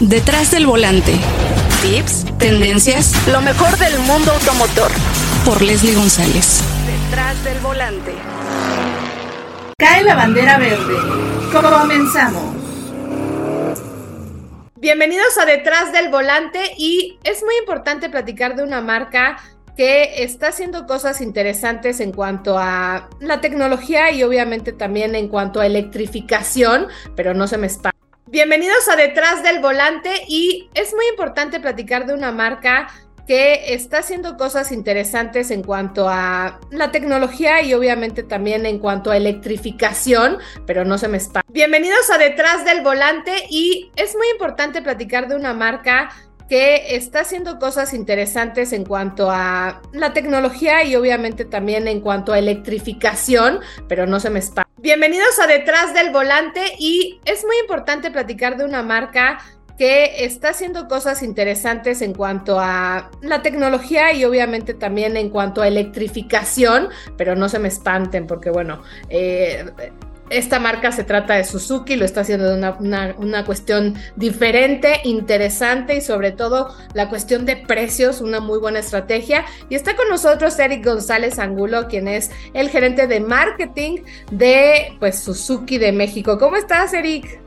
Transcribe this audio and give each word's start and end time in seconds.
Detrás 0.00 0.50
del 0.50 0.66
volante. 0.66 1.12
Tips, 1.80 2.24
tendencias, 2.38 3.14
lo 3.28 3.40
mejor 3.40 3.78
del 3.78 3.96
mundo 4.00 4.32
automotor. 4.32 4.90
Por 5.44 5.62
Leslie 5.62 5.94
González. 5.94 6.62
Detrás 6.84 7.44
del 7.44 7.60
volante. 7.60 8.12
Cae 9.78 10.02
la 10.02 10.16
bandera 10.16 10.58
verde. 10.58 10.94
Comenzamos. 11.52 12.56
Bienvenidos 14.74 15.38
a 15.38 15.46
Detrás 15.46 15.92
del 15.92 16.10
Volante 16.10 16.74
y 16.76 17.16
es 17.22 17.44
muy 17.44 17.54
importante 17.60 18.10
platicar 18.10 18.56
de 18.56 18.64
una 18.64 18.80
marca 18.80 19.38
que 19.76 20.24
está 20.24 20.48
haciendo 20.48 20.86
cosas 20.86 21.20
interesantes 21.20 22.00
en 22.00 22.10
cuanto 22.10 22.58
a 22.58 23.08
la 23.20 23.40
tecnología 23.40 24.10
y 24.10 24.24
obviamente 24.24 24.72
también 24.72 25.14
en 25.14 25.28
cuanto 25.28 25.60
a 25.60 25.66
electrificación, 25.66 26.88
pero 27.14 27.32
no 27.32 27.46
se 27.46 27.58
me 27.58 27.68
espanta 27.68 27.94
Bienvenidos 28.34 28.88
a 28.88 28.96
Detrás 28.96 29.44
del 29.44 29.60
Volante 29.60 30.10
y 30.26 30.68
es 30.74 30.92
muy 30.92 31.06
importante 31.06 31.60
platicar 31.60 32.04
de 32.04 32.14
una 32.14 32.32
marca 32.32 32.88
que 33.28 33.72
está 33.74 33.98
haciendo 33.98 34.36
cosas 34.36 34.72
interesantes 34.72 35.52
en 35.52 35.62
cuanto 35.62 36.08
a 36.08 36.58
la 36.72 36.90
tecnología 36.90 37.62
y 37.62 37.74
obviamente 37.74 38.24
también 38.24 38.66
en 38.66 38.80
cuanto 38.80 39.12
a 39.12 39.16
electrificación, 39.16 40.38
pero 40.66 40.84
no 40.84 40.98
se 40.98 41.06
me 41.06 41.18
espanta. 41.18 41.48
Bienvenidos 41.48 42.10
a 42.10 42.18
Detrás 42.18 42.64
del 42.64 42.82
Volante 42.82 43.44
y 43.50 43.92
es 43.94 44.16
muy 44.16 44.26
importante 44.32 44.82
platicar 44.82 45.28
de 45.28 45.36
una 45.36 45.54
marca 45.54 46.10
que 46.48 46.96
está 46.96 47.20
haciendo 47.20 47.60
cosas 47.60 47.94
interesantes 47.94 48.72
en 48.72 48.84
cuanto 48.84 49.30
a 49.30 49.80
la 49.92 50.12
tecnología 50.12 50.82
y 50.82 50.96
obviamente 50.96 51.44
también 51.44 51.86
en 51.86 52.00
cuanto 52.00 52.32
a 52.32 52.40
electrificación, 52.40 53.60
pero 53.86 54.08
no 54.08 54.18
se 54.18 54.30
me 54.30 54.40
espanta. 54.40 54.63
Bienvenidos 54.84 55.38
a 55.38 55.46
Detrás 55.46 55.94
del 55.94 56.10
Volante 56.10 56.60
y 56.78 57.18
es 57.24 57.42
muy 57.46 57.56
importante 57.58 58.10
platicar 58.10 58.58
de 58.58 58.66
una 58.66 58.82
marca 58.82 59.38
que 59.78 60.26
está 60.26 60.50
haciendo 60.50 60.88
cosas 60.88 61.22
interesantes 61.22 62.02
en 62.02 62.12
cuanto 62.12 62.60
a 62.60 63.10
la 63.22 63.40
tecnología 63.40 64.12
y 64.12 64.26
obviamente 64.26 64.74
también 64.74 65.16
en 65.16 65.30
cuanto 65.30 65.62
a 65.62 65.68
electrificación, 65.68 66.90
pero 67.16 67.34
no 67.34 67.48
se 67.48 67.60
me 67.60 67.68
espanten 67.68 68.26
porque 68.26 68.50
bueno, 68.50 68.82
eh, 69.08 69.64
esta 70.30 70.58
marca 70.58 70.90
se 70.92 71.04
trata 71.04 71.34
de 71.34 71.44
Suzuki, 71.44 71.96
lo 71.96 72.04
está 72.04 72.22
haciendo 72.22 72.48
de 72.48 72.74
una, 73.18 73.44
cuestión 73.44 73.94
diferente, 74.16 75.00
interesante 75.04 75.96
y 75.96 76.00
sobre 76.00 76.32
todo 76.32 76.68
la 76.94 77.08
cuestión 77.08 77.44
de 77.44 77.56
precios, 77.56 78.20
una 78.20 78.40
muy 78.40 78.58
buena 78.58 78.78
estrategia. 78.78 79.44
Y 79.68 79.74
está 79.74 79.96
con 79.96 80.08
nosotros 80.08 80.58
Eric 80.58 80.84
González 80.84 81.38
Angulo, 81.38 81.88
quien 81.88 82.08
es 82.08 82.30
el 82.54 82.70
gerente 82.70 83.06
de 83.06 83.20
marketing 83.20 83.98
de 84.30 84.96
pues, 84.98 85.18
Suzuki 85.18 85.78
de 85.78 85.92
México. 85.92 86.38
¿Cómo 86.38 86.56
estás, 86.56 86.94
Eric? 86.94 87.40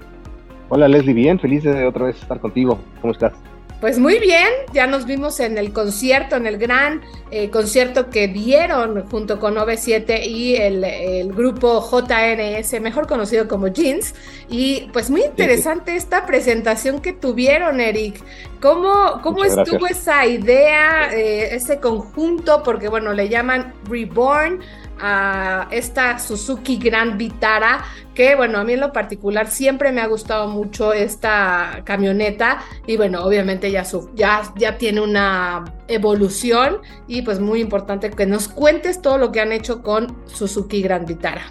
Hola 0.69 0.88
Leslie, 0.88 1.14
bien, 1.14 1.39
feliz 1.39 1.64
de 1.64 1.86
otra 1.86 2.06
vez 2.06 2.22
estar 2.22 2.39
contigo. 2.39 2.80
¿Cómo 3.02 3.14
estás? 3.14 3.34
Pues 3.80 4.00
muy 4.00 4.17
bien, 4.17 4.47
ya 4.73 4.88
nos 4.88 5.06
vimos 5.06 5.39
en 5.39 5.59
el 5.59 5.72
concierto, 5.72 6.36
en 6.36 6.47
el 6.47 6.58
gran 6.58 7.03
eh, 7.30 7.52
concierto 7.52 8.09
que 8.09 8.28
dieron 8.28 9.08
junto 9.08 9.39
con 9.39 9.56
OV7 9.56 10.25
y 10.25 10.56
el, 10.56 11.31
grupo 11.31 11.88
JNS, 11.88 12.81
mejor 12.81 13.06
conocido 13.06 13.47
como 13.47 13.67
Jeans. 13.67 14.16
Y 14.50 14.89
pues 14.94 15.11
muy 15.11 15.22
interesante 15.22 15.95
esta 15.95 16.25
presentación 16.25 17.02
que 17.02 17.14
tuvieron, 17.14 17.80
Eric. 17.80 18.19
¿Cómo, 18.59 19.19
cómo 19.22 19.45
estuvo 19.45 19.86
esa 19.86 20.25
idea, 20.25 21.14
eh, 21.14 21.56
ese 21.56 21.80
conjunto? 21.80 22.64
Porque 22.64 22.89
bueno, 22.89 23.14
le 23.14 23.30
llaman 23.30 23.75
Reborn 23.88 24.59
a 25.00 25.67
esta 25.69 26.17
Suzuki 26.17 26.78
Grand 26.78 27.17
Vitara, 27.17 27.86
que 28.18 28.36
bueno, 28.36 28.58
a 28.58 28.64
mí 28.64 28.73
en 28.73 28.80
lo 28.80 28.92
particular 28.92 29.46
siempre 29.46 29.92
me 29.92 30.02
ha 30.02 30.08
gustado 30.08 30.48
mucho 30.48 30.92
esta 30.92 31.82
camioneta 31.84 32.62
y 32.88 32.98
bueno, 32.98 33.24
obviamente 33.24 33.70
ya, 33.70 33.86
su, 33.86 34.09
ya, 34.16 34.42
ya 34.58 34.80
tiene 34.80 35.02
una 35.02 35.66
evolución 35.88 36.78
y 37.08 37.22
pues 37.22 37.40
muy 37.40 37.62
importante 37.62 38.09
que 38.09 38.26
nos 38.26 38.48
cuentes 38.48 39.04
todo 39.04 39.20
lo 39.20 39.32
que 39.32 39.40
han 39.40 39.52
hecho 39.52 39.84
con 39.84 40.08
Suzuki 40.25 40.81
Grand 40.81 41.08
Vitara. 41.08 41.44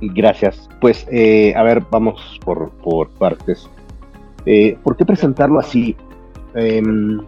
Gracias. 0.00 0.68
Pues 0.80 1.04
eh, 1.10 1.52
a 1.56 1.64
ver, 1.64 1.82
vamos 1.90 2.38
por, 2.44 2.70
por 2.84 3.10
partes. 3.10 3.68
Eh, 4.46 4.78
¿Por 4.84 4.96
qué 4.96 5.04
presentarlo 5.04 5.58
así? 5.58 5.96
Em, 6.54 7.18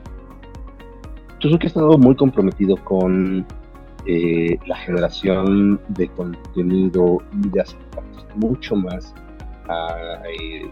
Suzuki 1.41 1.67
ha 1.67 1.71
estado 1.71 1.99
muy 1.99 2.15
comprometido 2.15 2.77
con 2.85 3.45
eh, 4.07 4.59
la 4.67 4.77
generación 4.77 5.81
de 5.89 6.09
contenido 6.09 7.19
y 7.45 7.49
de 7.49 7.65
mucho 8.37 8.77
más 8.77 9.15
a 9.69 10.23
eh, 10.29 10.69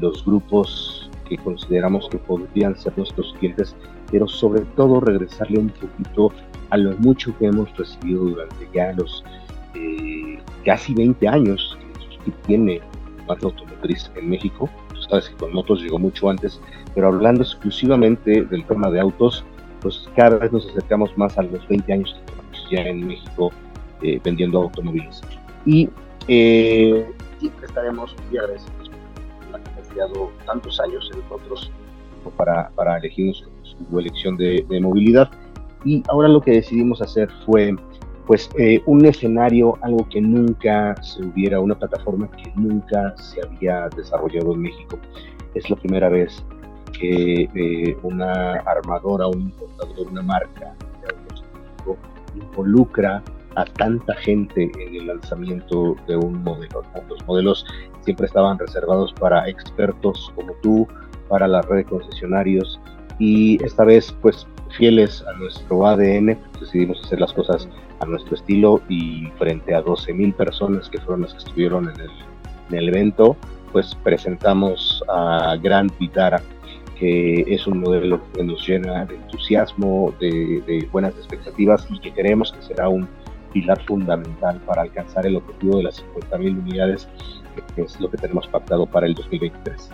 los 0.00 0.24
grupos 0.24 1.10
que 1.28 1.36
consideramos 1.38 2.08
que 2.08 2.18
podrían 2.18 2.76
ser 2.76 2.96
nuestros 2.96 3.34
clientes, 3.38 3.74
pero 4.10 4.26
sobre 4.28 4.62
todo 4.76 5.00
regresarle 5.00 5.58
un 5.58 5.70
poquito 5.70 6.32
a 6.70 6.76
lo 6.76 6.96
mucho 6.98 7.36
que 7.38 7.46
hemos 7.46 7.76
recibido 7.76 8.24
durante 8.24 8.68
ya 8.72 8.92
los 8.92 9.24
eh, 9.74 10.38
casi 10.64 10.94
20 10.94 11.28
años 11.28 11.76
que 12.24 12.30
tiene 12.46 12.80
marca 13.26 13.46
automotriz 13.46 14.10
en 14.16 14.30
México. 14.30 14.68
Tú 14.94 15.02
sabes 15.02 15.28
que 15.28 15.36
con 15.36 15.52
motos 15.52 15.82
llegó 15.82 15.98
mucho 15.98 16.30
antes, 16.30 16.60
pero 16.94 17.08
hablando 17.08 17.42
exclusivamente 17.42 18.44
del 18.44 18.64
tema 18.66 18.90
de 18.90 19.00
autos, 19.00 19.44
pues 19.80 20.08
cada 20.16 20.38
vez 20.38 20.52
nos 20.52 20.68
acercamos 20.68 21.16
más 21.16 21.36
a 21.38 21.42
los 21.42 21.66
20 21.68 21.92
años 21.92 22.20
ya 22.70 22.82
en 22.82 23.06
México 23.06 23.50
eh, 24.02 24.20
vendiendo 24.22 24.62
automóviles. 24.62 25.20
Y 25.66 25.88
eh, 26.28 27.10
siempre 27.38 27.66
estaremos 27.66 28.14
muy 28.28 28.38
agradecidos 28.38 28.88
por 28.88 29.60
ha 29.60 29.74
confiado 29.74 30.30
tantos 30.46 30.78
años 30.80 31.10
en 31.12 31.20
nosotros 31.20 31.70
para, 32.36 32.68
para 32.70 32.98
elegir 32.98 33.34
su 33.34 33.98
elección 33.98 34.36
de, 34.36 34.64
movilidad. 34.80 35.30
Y 35.84 36.02
ahora 36.08 36.28
lo 36.28 36.40
que 36.40 36.52
decidimos 36.52 37.00
hacer 37.00 37.28
fue 37.46 37.74
pues 38.26 38.50
eh, 38.58 38.82
un 38.84 39.06
escenario, 39.06 39.78
algo 39.80 40.06
que 40.08 40.20
nunca 40.20 40.94
se 41.02 41.24
hubiera, 41.24 41.60
una 41.60 41.74
plataforma 41.78 42.30
que 42.32 42.52
nunca 42.56 43.16
se 43.16 43.40
había 43.42 43.88
desarrollado 43.96 44.52
en 44.52 44.62
México. 44.62 44.98
Es 45.54 45.70
la 45.70 45.76
primera 45.76 46.10
vez 46.10 46.44
que 46.92 47.48
eh, 47.54 47.96
una 48.02 48.56
armadora, 48.56 49.28
un 49.28 49.40
importador, 49.42 50.08
una 50.08 50.22
marca 50.22 50.74
de 51.00 51.16
autos 51.16 51.44
involucra 52.34 53.22
a 53.56 53.64
tanta 53.64 54.14
gente 54.14 54.70
en 54.78 54.94
el 54.94 55.06
lanzamiento 55.08 55.96
de 56.06 56.16
un 56.16 56.42
modelo. 56.42 56.82
Los 57.08 57.26
modelos 57.26 57.66
siempre 58.02 58.26
estaban 58.26 58.58
reservados 58.58 59.12
para 59.14 59.48
expertos 59.48 60.32
como 60.34 60.52
tú, 60.62 60.86
para 61.28 61.46
la 61.46 61.62
red 61.62 61.78
de 61.78 61.84
concesionarios 61.84 62.80
y 63.18 63.62
esta 63.64 63.84
vez 63.84 64.14
pues 64.22 64.46
fieles 64.76 65.24
a 65.26 65.32
nuestro 65.34 65.86
ADN 65.86 66.38
decidimos 66.60 67.02
hacer 67.04 67.20
las 67.20 67.32
cosas 67.32 67.68
a 68.00 68.06
nuestro 68.06 68.36
estilo 68.36 68.80
y 68.88 69.26
frente 69.38 69.74
a 69.74 69.82
12.000 69.82 70.34
personas 70.34 70.88
que 70.88 70.98
fueron 71.00 71.22
las 71.22 71.32
que 71.32 71.38
estuvieron 71.38 71.88
en 71.90 72.00
el, 72.00 72.10
en 72.70 72.78
el 72.78 72.88
evento 72.88 73.36
pues 73.72 73.94
presentamos 74.02 75.02
a 75.08 75.56
Grand 75.62 75.90
Vitara 75.98 76.40
que 76.98 77.44
es 77.46 77.66
un 77.66 77.80
modelo 77.80 78.20
que 78.32 78.42
nos 78.42 78.66
llena 78.66 79.04
de 79.04 79.14
entusiasmo, 79.14 80.14
de, 80.20 80.88
buenas 80.90 81.14
expectativas 81.14 81.86
y 81.90 82.00
que 82.00 82.12
creemos 82.12 82.52
que 82.52 82.62
será 82.62 82.88
un 82.88 83.08
pilar 83.52 83.80
fundamental 83.84 84.60
para 84.66 84.82
alcanzar 84.82 85.26
el 85.26 85.36
objetivo 85.36 85.78
de 85.78 85.84
las 85.84 86.04
50.000 86.14 86.58
unidades, 86.58 87.08
que 87.74 87.82
es 87.82 87.98
lo 88.00 88.10
que 88.10 88.16
tenemos 88.16 88.46
pactado 88.48 88.86
para 88.86 89.06
el 89.06 89.14
2023. 89.14 89.90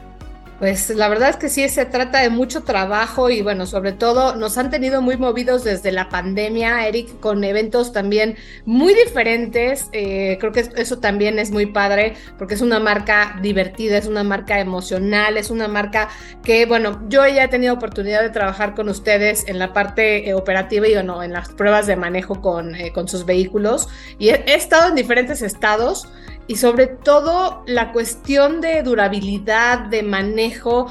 Pues 0.64 0.88
la 0.88 1.08
verdad 1.08 1.28
es 1.28 1.36
que 1.36 1.50
sí, 1.50 1.68
se 1.68 1.84
trata 1.84 2.20
de 2.20 2.30
mucho 2.30 2.62
trabajo 2.62 3.28
y 3.28 3.42
bueno, 3.42 3.66
sobre 3.66 3.92
todo 3.92 4.34
nos 4.34 4.56
han 4.56 4.70
tenido 4.70 5.02
muy 5.02 5.18
movidos 5.18 5.62
desde 5.62 5.92
la 5.92 6.08
pandemia, 6.08 6.88
Eric, 6.88 7.20
con 7.20 7.44
eventos 7.44 7.92
también 7.92 8.36
muy 8.64 8.94
diferentes. 8.94 9.90
Eh, 9.92 10.38
creo 10.40 10.52
que 10.52 10.66
eso 10.76 11.00
también 11.00 11.38
es 11.38 11.50
muy 11.50 11.66
padre 11.66 12.14
porque 12.38 12.54
es 12.54 12.62
una 12.62 12.80
marca 12.80 13.38
divertida, 13.42 13.98
es 13.98 14.06
una 14.06 14.24
marca 14.24 14.58
emocional, 14.58 15.36
es 15.36 15.50
una 15.50 15.68
marca 15.68 16.08
que, 16.42 16.64
bueno, 16.64 16.98
yo 17.10 17.28
ya 17.28 17.44
he 17.44 17.48
tenido 17.48 17.74
oportunidad 17.74 18.22
de 18.22 18.30
trabajar 18.30 18.74
con 18.74 18.88
ustedes 18.88 19.46
en 19.46 19.58
la 19.58 19.74
parte 19.74 20.26
eh, 20.26 20.32
operativa 20.32 20.88
y 20.88 20.94
bueno, 20.94 21.22
en 21.22 21.34
las 21.34 21.50
pruebas 21.50 21.86
de 21.86 21.96
manejo 21.96 22.40
con, 22.40 22.74
eh, 22.74 22.90
con 22.90 23.06
sus 23.06 23.26
vehículos 23.26 23.86
y 24.18 24.30
he 24.30 24.54
estado 24.54 24.88
en 24.88 24.94
diferentes 24.94 25.42
estados 25.42 26.08
y 26.46 26.56
sobre 26.56 26.86
todo 26.86 27.62
la 27.66 27.92
cuestión 27.92 28.60
de 28.60 28.82
durabilidad, 28.82 29.78
de 29.86 30.02
manejo. 30.02 30.86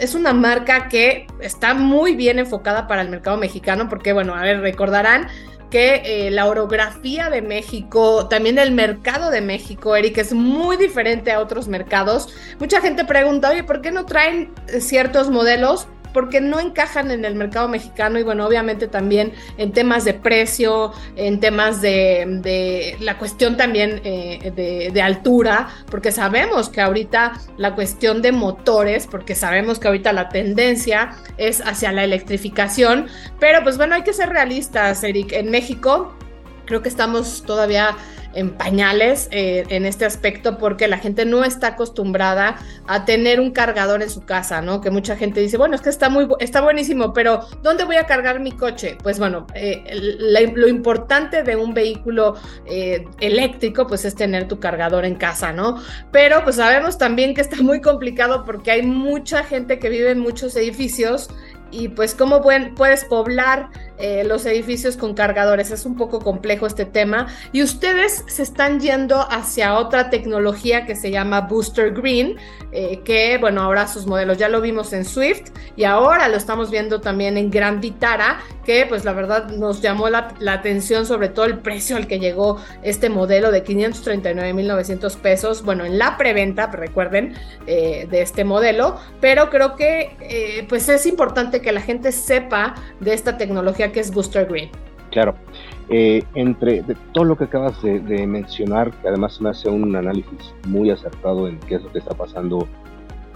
Es 0.00 0.14
una 0.14 0.32
marca 0.32 0.88
que 0.88 1.26
está 1.40 1.74
muy 1.74 2.16
bien 2.16 2.38
enfocada 2.38 2.86
para 2.86 3.02
el 3.02 3.08
mercado 3.08 3.36
mexicano 3.36 3.88
porque, 3.88 4.12
bueno, 4.12 4.34
a 4.34 4.42
ver, 4.42 4.60
recordarán 4.60 5.28
que 5.70 6.02
eh, 6.04 6.30
la 6.30 6.46
orografía 6.46 7.28
de 7.28 7.42
México, 7.42 8.28
también 8.28 8.58
el 8.58 8.70
mercado 8.72 9.30
de 9.30 9.40
México, 9.40 9.96
Eric, 9.96 10.18
es 10.18 10.32
muy 10.32 10.76
diferente 10.76 11.32
a 11.32 11.40
otros 11.40 11.68
mercados. 11.68 12.32
Mucha 12.58 12.80
gente 12.80 13.04
pregunta, 13.04 13.50
oye, 13.50 13.64
¿por 13.64 13.80
qué 13.80 13.90
no 13.90 14.06
traen 14.06 14.52
ciertos 14.78 15.28
modelos? 15.28 15.88
Porque 16.16 16.40
no 16.40 16.58
encajan 16.60 17.10
en 17.10 17.26
el 17.26 17.34
mercado 17.34 17.68
mexicano 17.68 18.18
y 18.18 18.22
bueno, 18.22 18.46
obviamente 18.46 18.88
también 18.88 19.34
en 19.58 19.72
temas 19.72 20.06
de 20.06 20.14
precio, 20.14 20.94
en 21.14 21.40
temas 21.40 21.82
de, 21.82 22.96
la 23.00 23.18
cuestión 23.18 23.58
también 23.58 24.00
eh, 24.02 24.50
de, 24.56 24.92
de 24.94 25.02
altura, 25.02 25.68
porque 25.90 26.12
sabemos 26.12 26.70
que 26.70 26.80
ahorita 26.80 27.34
la 27.58 27.74
cuestión 27.74 28.22
de 28.22 28.32
motores, 28.32 29.06
porque 29.06 29.34
sabemos 29.34 29.78
que 29.78 29.88
ahorita 29.88 30.14
la 30.14 30.30
tendencia 30.30 31.10
es 31.36 31.60
hacia 31.60 31.92
la 31.92 32.04
electrificación, 32.04 33.08
pero 33.38 33.62
pues 33.62 33.76
bueno, 33.76 33.94
hay 33.94 34.02
que 34.02 34.14
ser 34.14 34.30
realistas, 34.30 35.04
Eric. 35.04 35.32
En 35.32 35.50
México 35.50 36.14
creo 36.64 36.80
que 36.80 36.88
estamos 36.88 37.42
todavía 37.42 37.94
en 38.36 38.50
pañales 38.50 39.28
eh, 39.32 39.64
en 39.70 39.86
este 39.86 40.04
aspecto 40.04 40.58
porque 40.58 40.86
la 40.88 40.98
gente 40.98 41.24
no 41.24 41.42
está 41.42 41.68
acostumbrada 41.68 42.56
a 42.86 43.04
tener 43.04 43.40
un 43.40 43.50
cargador 43.50 44.02
en 44.02 44.10
su 44.10 44.24
casa, 44.24 44.60
¿no? 44.60 44.80
Que 44.80 44.90
mucha 44.90 45.16
gente 45.16 45.40
dice, 45.40 45.56
bueno, 45.56 45.74
es 45.74 45.80
que 45.80 45.88
está 45.88 46.10
muy 46.10 46.28
está 46.38 46.60
buenísimo, 46.60 47.12
pero 47.12 47.40
¿dónde 47.62 47.84
voy 47.84 47.96
a 47.96 48.06
cargar 48.06 48.40
mi 48.40 48.52
coche? 48.52 48.98
Pues 49.02 49.18
bueno, 49.18 49.46
eh, 49.54 49.82
lo 50.54 50.68
importante 50.68 51.42
de 51.42 51.56
un 51.56 51.72
vehículo 51.72 52.36
eh, 52.66 53.06
eléctrico 53.20 53.86
pues 53.86 54.04
es 54.04 54.14
tener 54.14 54.46
tu 54.46 54.60
cargador 54.60 55.06
en 55.06 55.14
casa, 55.14 55.52
¿no? 55.52 55.82
Pero 56.12 56.44
pues 56.44 56.56
sabemos 56.56 56.98
también 56.98 57.34
que 57.34 57.40
está 57.40 57.56
muy 57.62 57.80
complicado 57.80 58.44
porque 58.44 58.70
hay 58.70 58.82
mucha 58.82 59.44
gente 59.44 59.78
que 59.78 59.88
vive 59.88 60.10
en 60.10 60.20
muchos 60.20 60.54
edificios 60.56 61.30
y 61.70 61.88
pues 61.88 62.14
cómo 62.14 62.42
puedes 62.42 63.04
poblar 63.06 63.70
eh, 63.98 64.24
los 64.24 64.44
edificios 64.44 64.96
con 64.96 65.14
cargadores. 65.14 65.70
Es 65.70 65.86
un 65.86 65.96
poco 65.96 66.20
complejo 66.20 66.66
este 66.66 66.84
tema. 66.84 67.28
Y 67.52 67.62
ustedes 67.62 68.24
se 68.26 68.42
están 68.42 68.80
yendo 68.80 69.26
hacia 69.30 69.74
otra 69.74 70.10
tecnología 70.10 70.84
que 70.84 70.96
se 70.96 71.10
llama 71.10 71.42
Booster 71.42 71.92
Green, 71.92 72.36
eh, 72.72 73.00
que 73.04 73.38
bueno, 73.38 73.62
ahora 73.62 73.86
sus 73.88 74.06
modelos 74.06 74.36
ya 74.36 74.48
lo 74.48 74.60
vimos 74.60 74.92
en 74.92 75.04
Swift 75.04 75.50
y 75.76 75.84
ahora 75.84 76.28
lo 76.28 76.36
estamos 76.36 76.70
viendo 76.70 77.00
también 77.00 77.38
en 77.38 77.50
Gran 77.50 77.80
Vitara, 77.80 78.40
que 78.64 78.84
pues 78.86 79.04
la 79.04 79.12
verdad 79.12 79.48
nos 79.50 79.80
llamó 79.80 80.10
la, 80.10 80.34
atención 80.46 81.06
sobre 81.06 81.28
todo 81.28 81.46
el 81.46 81.58
precio 81.58 81.96
al 81.96 82.06
que 82.06 82.18
llegó 82.18 82.58
este 82.82 83.08
modelo 83.08 83.50
de 83.50 83.64
539.900 83.64 85.16
pesos, 85.16 85.62
bueno, 85.62 85.84
en 85.84 85.98
la 85.98 86.16
preventa, 86.16 86.66
recuerden, 86.66 87.34
eh, 87.66 88.06
de 88.10 88.22
este 88.22 88.44
modelo, 88.44 88.98
pero 89.20 89.50
creo 89.50 89.76
que 89.76 90.64
pues 90.68 90.88
es 90.88 91.06
importante 91.06 91.60
que 91.60 91.72
la 91.72 91.80
gente 91.80 92.12
sepa 92.12 92.74
de 93.00 93.14
esta 93.14 93.36
tecnología 93.36 93.85
que 93.92 94.00
es 94.00 94.12
Booster 94.12 94.46
Green. 94.46 94.70
Claro. 95.10 95.34
Eh, 95.88 96.24
entre 96.34 96.82
todo 97.12 97.24
lo 97.24 97.36
que 97.36 97.44
acabas 97.44 97.80
de, 97.82 98.26
mencionar, 98.26 98.90
que 98.90 99.08
además 99.08 99.40
me 99.40 99.50
hace 99.50 99.68
un 99.68 99.94
análisis 99.94 100.54
muy 100.66 100.90
acertado 100.90 101.46
en 101.46 101.60
qué 101.60 101.76
es 101.76 101.82
lo 101.82 101.92
que 101.92 102.00
está 102.00 102.14
pasando 102.14 102.66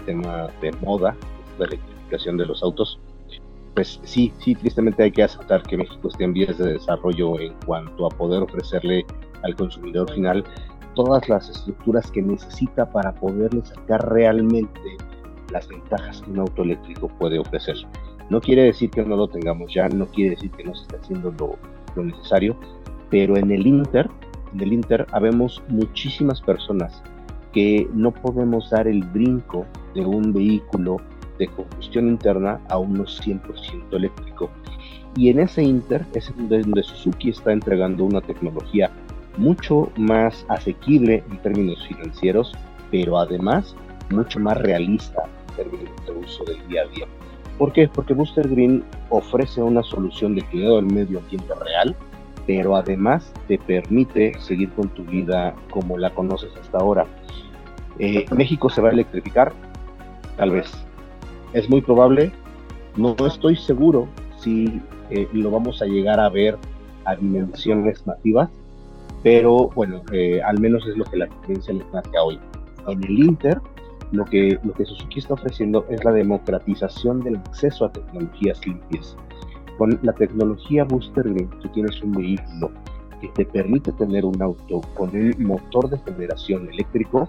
tema 0.05 0.49
de 0.61 0.71
moda, 0.73 1.15
la 1.57 1.65
electrificación 1.65 2.37
de 2.37 2.45
los 2.45 2.61
autos, 2.61 2.99
pues 3.73 4.01
sí, 4.03 4.33
sí, 4.39 4.55
tristemente 4.55 5.03
hay 5.03 5.11
que 5.11 5.23
aceptar 5.23 5.63
que 5.63 5.77
México 5.77 6.09
esté 6.09 6.25
en 6.25 6.33
vías 6.33 6.57
de 6.57 6.73
desarrollo 6.73 7.39
en 7.39 7.53
cuanto 7.65 8.07
a 8.07 8.09
poder 8.09 8.43
ofrecerle 8.43 9.05
al 9.43 9.55
consumidor 9.55 10.11
final 10.11 10.43
todas 10.95 11.29
las 11.29 11.49
estructuras 11.49 12.11
que 12.11 12.21
necesita 12.21 12.89
para 12.91 13.13
poderle 13.13 13.63
sacar 13.65 14.11
realmente 14.11 14.97
las 15.51 15.67
ventajas 15.67 16.21
que 16.21 16.31
un 16.31 16.39
auto 16.39 16.63
eléctrico 16.63 17.07
puede 17.07 17.39
ofrecer. 17.39 17.77
No 18.31 18.39
quiere 18.39 18.63
decir 18.63 18.89
que 18.89 19.03
no 19.03 19.17
lo 19.17 19.27
tengamos 19.27 19.73
ya, 19.73 19.89
no 19.89 20.05
quiere 20.05 20.35
decir 20.35 20.51
que 20.51 20.63
no 20.63 20.73
se 20.73 20.83
esté 20.83 20.95
haciendo 20.95 21.33
lo, 21.37 22.01
necesario, 22.01 22.55
pero 23.09 23.35
en 23.35 23.51
el 23.51 23.67
Inter, 23.67 24.09
en 24.53 24.61
el 24.61 24.71
Inter 24.71 25.05
habemos 25.11 25.61
muchísimas 25.67 26.39
personas 26.39 27.03
que 27.51 27.89
no 27.93 28.13
podemos 28.13 28.69
dar 28.69 28.87
el 28.87 29.03
brinco 29.03 29.65
de 29.93 30.05
un 30.05 30.31
vehículo 30.31 30.95
de 31.39 31.47
combustión 31.47 32.07
interna 32.07 32.61
a 32.69 32.77
unos 32.77 33.21
100% 33.21 33.41
eléctrico. 33.91 34.49
Y 35.17 35.27
en 35.27 35.41
ese 35.41 35.63
Inter 35.63 36.05
es 36.13 36.33
donde 36.37 36.83
Suzuki 36.83 37.31
está 37.31 37.51
entregando 37.51 38.05
una 38.05 38.21
tecnología 38.21 38.89
mucho 39.35 39.91
más 39.97 40.45
asequible 40.47 41.21
en 41.29 41.37
términos 41.39 41.85
financieros, 41.85 42.53
pero 42.91 43.17
además 43.17 43.75
mucho 44.09 44.39
más 44.39 44.57
realista 44.57 45.25
en 45.49 45.55
términos 45.65 46.05
de 46.05 46.13
uso 46.13 46.45
del 46.45 46.65
día 46.69 46.83
a 46.83 46.95
día. 46.95 47.07
¿Por 47.57 47.73
qué? 47.73 47.87
Porque 47.87 48.13
Booster 48.13 48.47
Green 48.47 48.83
ofrece 49.09 49.61
una 49.61 49.83
solución 49.83 50.35
de 50.35 50.41
cuidado 50.43 50.77
del 50.77 50.85
medio 50.85 51.19
ambiente 51.19 51.53
real, 51.53 51.95
pero 52.47 52.75
además 52.75 53.31
te 53.47 53.57
permite 53.57 54.33
seguir 54.39 54.69
con 54.71 54.89
tu 54.89 55.03
vida 55.03 55.53
como 55.69 55.97
la 55.97 56.09
conoces 56.09 56.49
hasta 56.59 56.79
ahora. 56.79 57.05
Eh, 57.99 58.25
¿México 58.35 58.69
se 58.69 58.81
va 58.81 58.89
a 58.89 58.91
electrificar? 58.91 59.53
Tal 60.37 60.51
vez. 60.51 60.71
Es 61.53 61.69
muy 61.69 61.81
probable, 61.81 62.31
no, 62.97 63.15
estoy 63.25 63.55
seguro 63.55 64.07
si 64.37 64.81
eh, 65.09 65.27
lo 65.33 65.51
vamos 65.51 65.81
a 65.81 65.85
llegar 65.85 66.19
a 66.19 66.29
ver 66.29 66.57
a 67.05 67.15
dimensiones 67.15 68.05
nativas, 68.05 68.49
pero 69.23 69.69
bueno, 69.69 70.01
eh, 70.11 70.41
al 70.41 70.59
menos 70.59 70.85
es 70.87 70.97
lo 70.97 71.05
que 71.05 71.17
la 71.17 71.25
experiencia 71.25 71.73
le 71.73 71.83
plantea 71.85 72.23
hoy. 72.23 72.39
En 72.87 73.03
el 73.03 73.19
Inter 73.19 73.61
lo 74.11 74.25
que, 74.25 74.59
lo 74.63 74.73
que 74.73 74.85
Suzuki 74.85 75.19
está 75.19 75.33
ofreciendo 75.33 75.85
es 75.89 76.03
la 76.03 76.11
democratización 76.11 77.21
del 77.21 77.37
acceso 77.37 77.85
a 77.85 77.91
tecnologías 77.91 78.65
limpias. 78.65 79.15
Con 79.77 79.97
la 80.03 80.13
tecnología 80.13 80.83
Booster 80.83 81.23
Green, 81.23 81.49
tú 81.61 81.69
tienes 81.69 82.01
un 82.03 82.11
vehículo 82.11 82.71
que 83.21 83.29
te 83.29 83.45
permite 83.45 83.91
tener 83.93 84.25
un 84.25 84.41
auto 84.41 84.81
con 84.95 85.09
un 85.15 85.33
motor 85.39 85.89
de 85.89 85.97
generación 85.99 86.67
eléctrico 86.69 87.27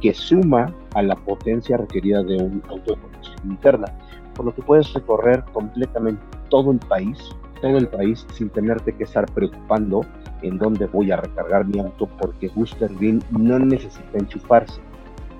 que 0.00 0.12
suma 0.12 0.74
a 0.94 1.02
la 1.02 1.14
potencia 1.14 1.76
requerida 1.76 2.22
de 2.22 2.36
un 2.36 2.62
auto 2.68 2.94
de 2.94 3.00
combustión 3.00 3.50
interna, 3.50 3.86
por 4.34 4.46
lo 4.46 4.54
que 4.54 4.62
puedes 4.62 4.92
recorrer 4.92 5.44
completamente 5.52 6.22
todo 6.50 6.72
el 6.72 6.78
país, 6.78 7.18
todo 7.60 7.78
el 7.78 7.88
país 7.88 8.26
sin 8.34 8.50
tenerte 8.50 8.92
que 8.92 9.04
estar 9.04 9.26
preocupando 9.32 10.02
en 10.42 10.58
dónde 10.58 10.86
voy 10.86 11.10
a 11.12 11.16
recargar 11.16 11.66
mi 11.66 11.78
auto 11.78 12.06
porque 12.18 12.50
Booster 12.54 12.92
Green 12.96 13.22
no 13.30 13.58
necesita 13.58 14.18
enchufarse 14.18 14.80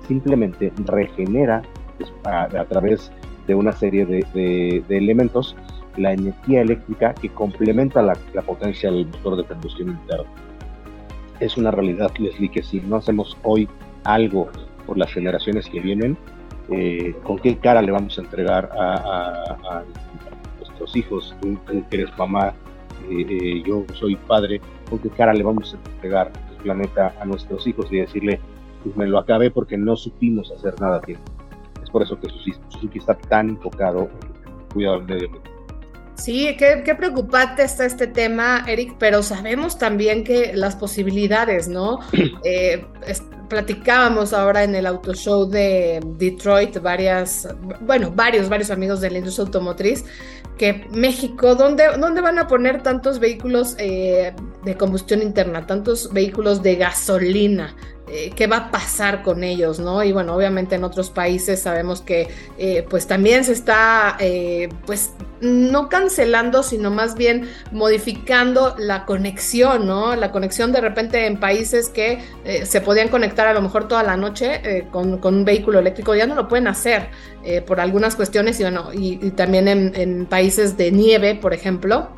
simplemente 0.07 0.71
regenera 0.85 1.61
pues, 1.97 2.11
a, 2.25 2.65
través 2.65 3.11
de 3.45 3.55
una 3.55 3.71
serie 3.71 4.05
de, 4.05 4.83
elementos 4.89 5.55
la 5.97 6.13
energía 6.13 6.61
eléctrica 6.61 7.13
que 7.15 7.29
complementa 7.29 8.01
la, 8.01 8.13
potencia 8.45 8.91
del 8.91 9.07
motor 9.07 9.37
de 9.37 9.43
combustión 9.45 9.89
interna. 9.89 10.29
Es 11.39 11.57
una 11.57 11.71
realidad, 11.71 12.11
Leslie, 12.17 12.49
que 12.49 12.61
si 12.61 12.79
no 12.81 12.97
hacemos 12.97 13.37
hoy 13.43 13.67
algo 14.03 14.49
por 14.85 14.97
las 14.97 15.11
generaciones 15.11 15.67
que 15.67 15.79
vienen, 15.79 16.17
eh, 16.69 17.15
¿con 17.23 17.39
qué 17.39 17.57
cara 17.57 17.81
le 17.81 17.91
vamos 17.91 18.17
a 18.17 18.21
entregar 18.21 18.69
a, 18.77 19.83
nuestros 20.59 20.95
hijos? 20.95 21.35
Tú, 21.41 21.57
que 21.89 21.97
eres 21.97 22.15
mamá, 22.17 22.53
eh, 23.09 23.25
eh, 23.29 23.63
yo 23.65 23.85
soy 23.93 24.15
padre, 24.15 24.61
¿con 24.89 24.99
qué 24.99 25.09
cara 25.09 25.33
le 25.33 25.43
vamos 25.43 25.73
a 25.73 25.77
entregar 25.89 26.31
el 26.51 26.57
planeta 26.57 27.13
a 27.19 27.25
nuestros 27.25 27.65
hijos 27.65 27.87
y 27.91 27.97
decirle, 27.97 28.39
pues 28.87 28.97
me 28.97 29.07
lo 29.07 29.19
acabé 29.19 29.51
porque 29.51 29.77
no 29.77 29.95
supimos 29.95 30.51
hacer 30.51 30.79
nada 30.79 31.01
bien. 31.05 31.19
Es 31.83 31.89
por 31.89 32.03
eso 32.03 32.19
que 32.19 32.29
Suzuki 32.29 32.99
está 32.99 33.15
tan 33.15 33.49
enfocado 33.49 34.09
en 34.09 34.73
cuidado 34.73 34.99
del 34.99 35.07
medio 35.07 35.25
ambiente. 35.27 35.51
Sí, 36.15 36.55
qué, 36.57 36.81
qué, 36.83 36.95
preocupante 36.95 37.63
está 37.63 37.85
este 37.85 38.07
tema, 38.07 38.63
Eric, 38.67 38.95
pero 38.97 39.21
sabemos 39.21 39.77
también 39.77 40.23
que 40.23 40.51
las 40.55 40.75
posibilidades, 40.75 41.67
¿no? 41.67 41.99
Eh, 42.43 42.85
platicábamos 43.49 44.33
ahora 44.33 44.63
en 44.63 44.75
el 44.75 44.85
auto 44.85 45.13
show 45.13 45.49
de 45.49 45.99
Detroit, 46.17 46.81
varias, 46.81 47.47
bueno, 47.81 48.11
varios, 48.11 48.49
varios 48.49 48.71
amigos 48.71 49.01
de 49.01 49.11
la 49.11 49.17
industria 49.19 49.45
automotriz, 49.45 50.05
que 50.57 50.85
México, 50.91 51.55
¿dónde, 51.55 51.85
dónde 51.99 52.21
van 52.21 52.39
a 52.39 52.47
poner 52.47 52.81
tantos 52.83 53.19
vehículos 53.19 53.75
eh, 53.79 54.33
de 54.63 54.77
combustión 54.77 55.21
interna, 55.21 55.65
tantos 55.65 56.11
vehículos 56.11 56.63
de 56.63 56.75
gasolina? 56.75 57.75
Eh, 58.09 58.31
qué 58.35 58.47
va 58.47 58.57
a 58.57 58.71
pasar 58.71 59.21
con 59.21 59.43
ellos, 59.43 59.79
¿no? 59.79 60.01
Y 60.01 60.13
bueno, 60.13 60.33
obviamente 60.33 60.75
en 60.75 60.85
otros 60.85 61.09
países 61.09 61.61
sabemos 61.61 62.01
que 62.01 62.29
eh, 62.57 62.85
pues 62.89 63.05
también 63.05 63.43
se 63.43 63.51
está 63.51 64.15
eh, 64.19 64.69
pues 64.85 65.11
no 65.41 65.89
cancelando, 65.89 66.63
sino 66.63 66.89
más 66.89 67.15
bien 67.15 67.49
modificando 67.73 68.75
la 68.77 69.05
conexión, 69.05 69.87
¿no? 69.87 70.15
La 70.15 70.31
conexión 70.31 70.71
de 70.71 70.79
repente 70.79 71.25
en 71.27 71.37
países 71.37 71.89
que 71.89 72.19
se 72.63 72.81
podían 72.81 73.09
conectar 73.09 73.45
a 73.45 73.53
lo 73.53 73.61
mejor 73.61 73.87
toda 73.87 74.01
la 74.01 74.17
noche 74.17 74.87
con, 74.91 75.23
un 75.23 75.45
vehículo 75.45 75.77
eléctrico, 75.77 76.15
ya 76.15 76.25
no 76.25 76.33
lo 76.33 76.47
pueden 76.47 76.67
hacer 76.67 77.09
por 77.67 77.79
algunas 77.79 78.15
cuestiones 78.15 78.59
y 78.59 78.63
bueno, 78.63 78.89
y, 78.93 79.17
también 79.31 79.67
en, 79.67 79.91
en 79.95 80.25
países 80.25 80.75
de 80.75 80.91
nieve, 80.91 81.35
por 81.35 81.53
ejemplo 81.53 82.09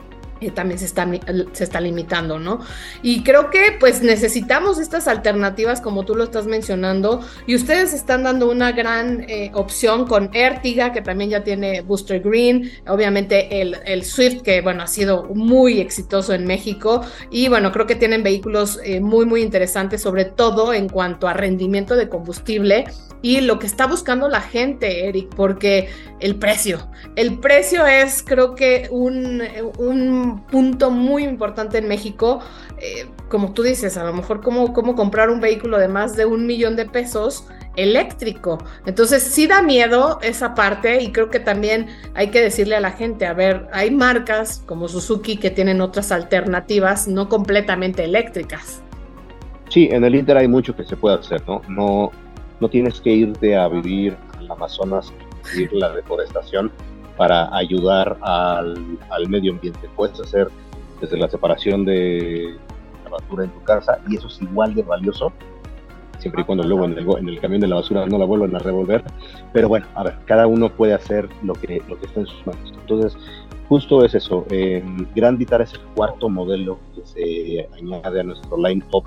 también 0.52 0.80
se 0.80 0.86
está, 0.86 1.08
se 1.52 1.64
está 1.64 1.82
limitando, 1.82 2.40
¿no? 2.40 2.60
Y 3.04 3.24
creo 3.24 3.50
que 3.50 3.76
pues 3.80 4.02
necesitamos 4.02 4.80
estas 4.80 5.08
alternativas 5.08 5.82
como 5.82 6.06
tú 6.06 6.16
lo 6.16 6.24
estás 6.24 6.48
mencionando 6.48 7.22
y 7.46 7.56
ustedes 7.56 7.94
están 7.94 8.24
dando 8.24 8.50
una 8.50 8.72
gran 8.72 9.26
eh, 9.28 9.52
opción 9.54 10.08
con 10.08 10.30
Ertiga 10.34 10.92
que 10.92 11.02
también 11.02 11.30
ya 11.30 11.44
tiene 11.44 11.82
Booster 11.82 12.22
Green, 12.22 12.72
obviamente 12.88 13.62
el, 13.62 13.78
el, 13.86 14.04
Swift 14.04 14.42
que 14.42 14.62
bueno 14.62 14.84
ha 14.84 14.88
sido 14.88 15.26
muy 15.34 15.80
exitoso 15.80 16.34
en 16.34 16.46
México 16.46 17.02
y 17.30 17.50
bueno 17.50 17.72
creo 17.72 17.86
que 17.86 17.96
tienen 17.96 18.24
vehículos 18.24 18.80
eh, 18.84 19.02
muy 19.02 19.26
muy 19.26 19.42
interesantes 19.42 20.02
sobre 20.02 20.26
todo 20.26 20.74
en 20.74 20.88
cuanto 20.90 21.28
a 21.28 21.34
rendimiento 21.34 21.96
de 21.96 22.10
combustible 22.10 22.86
y 23.22 23.42
lo 23.42 23.60
que 23.60 23.68
está 23.68 23.86
buscando 23.86 24.30
la 24.30 24.42
gente, 24.42 25.08
Eric, 25.08 25.34
porque 25.36 25.90
el 26.22 26.36
precio, 26.36 26.90
el 27.16 27.40
precio 27.40 27.86
es 27.86 28.24
creo 28.24 28.56
que 28.56 28.88
un, 28.92 29.42
un 29.78 30.29
punto 30.38 30.92
muy 30.92 31.24
importante 31.24 31.78
en 31.78 31.88
México, 31.88 32.40
eh, 32.78 33.08
como 33.28 33.54
tú 33.54 33.64
dices, 33.64 33.98
a 33.98 34.04
lo 34.04 34.14
mejor 34.14 34.42
cómo, 34.42 34.74
cómo 34.74 34.96
comprar 34.96 35.30
un 35.30 35.40
vehículo 35.40 35.78
de 35.78 35.88
más 35.88 36.16
de 36.16 36.26
un 36.26 36.46
millón 36.46 36.76
de 36.76 36.86
pesos 36.86 37.46
eléctrico. 37.76 38.58
Entonces 38.86 39.24
sí 39.24 39.48
da 39.48 39.62
miedo 39.62 40.20
esa 40.22 40.54
parte 40.54 41.02
y 41.02 41.12
creo 41.12 41.30
que 41.30 41.40
también 41.40 41.88
hay 42.14 42.30
que 42.30 42.42
decirle 42.42 42.76
a 42.76 42.80
la 42.80 42.92
gente, 42.92 43.26
a 43.26 43.34
ver, 43.34 43.68
hay 43.72 43.92
marcas 43.92 44.64
como 44.66 44.88
Suzuki 44.88 45.38
que 45.38 45.50
tienen 45.50 45.82
otras 45.82 46.12
alternativas 46.12 47.08
no 47.08 47.30
completamente 47.30 48.04
eléctricas. 48.04 48.82
Sí, 49.70 49.88
en 49.92 50.04
el 50.04 50.16
Inter 50.16 50.38
hay 50.38 50.48
mucho 50.48 50.76
que 50.76 50.84
se 50.84 50.98
puede 50.98 51.18
hacer, 51.18 51.42
¿no? 51.48 51.62
No, 51.70 52.12
no 52.60 52.70
tienes 52.70 53.00
que 53.00 53.12
irte 53.12 53.56
a 53.56 53.68
vivir 53.68 54.18
al 54.38 54.52
Amazonas, 54.52 55.14
vivir 55.54 55.72
la 55.74 55.94
deforestación 55.94 56.72
para 57.20 57.54
ayudar 57.54 58.18
al, 58.22 58.78
medio 59.28 59.52
ambiente. 59.52 59.90
Puedes 59.94 60.18
hacer 60.22 60.48
desde 61.02 61.18
la 61.18 61.28
separación 61.28 61.84
de 61.84 62.56
la 63.04 63.10
basura 63.10 63.44
en 63.44 63.50
tu 63.50 63.62
casa 63.64 64.00
y 64.08 64.16
eso 64.16 64.28
es 64.28 64.42
igual 64.42 64.74
de 64.74 64.84
valioso, 64.84 65.34
siempre 66.18 66.44
y 66.44 66.46
cuando 66.46 66.64
luego 66.64 66.86
en 66.86 66.98
el, 66.98 67.06
en 67.18 67.28
el 67.28 67.42
camión 67.42 67.60
de 67.60 67.68
la 67.68 67.76
basura 67.76 68.06
no 68.06 68.18
la 68.18 68.24
vuelvan 68.24 68.56
a 68.56 68.60
revolver. 68.60 69.04
Pero 69.52 69.68
bueno, 69.68 69.86
a 69.96 70.04
ver, 70.04 70.18
cada 70.28 70.48
uno 70.48 70.70
puede 70.70 70.94
hacer 70.94 71.28
lo 71.44 71.56
que, 71.56 71.84
lo 71.90 72.00
que 72.00 72.06
está 72.06 72.22
en 72.22 72.28
sus 72.28 72.48
manos. 72.48 72.74
Entonces, 72.80 73.18
justo 73.68 74.06
es 74.06 74.16
eso. 74.16 74.46
Eh, 74.50 74.82
Grand 75.14 75.38
Vitar 75.38 75.62
es 75.62 75.74
el 75.74 75.82
cuarto 75.96 76.30
modelo 76.30 76.80
que 76.96 77.06
se 77.06 77.70
añade 77.78 78.22
a 78.22 78.24
nuestro 78.24 78.56
line-up 78.58 79.04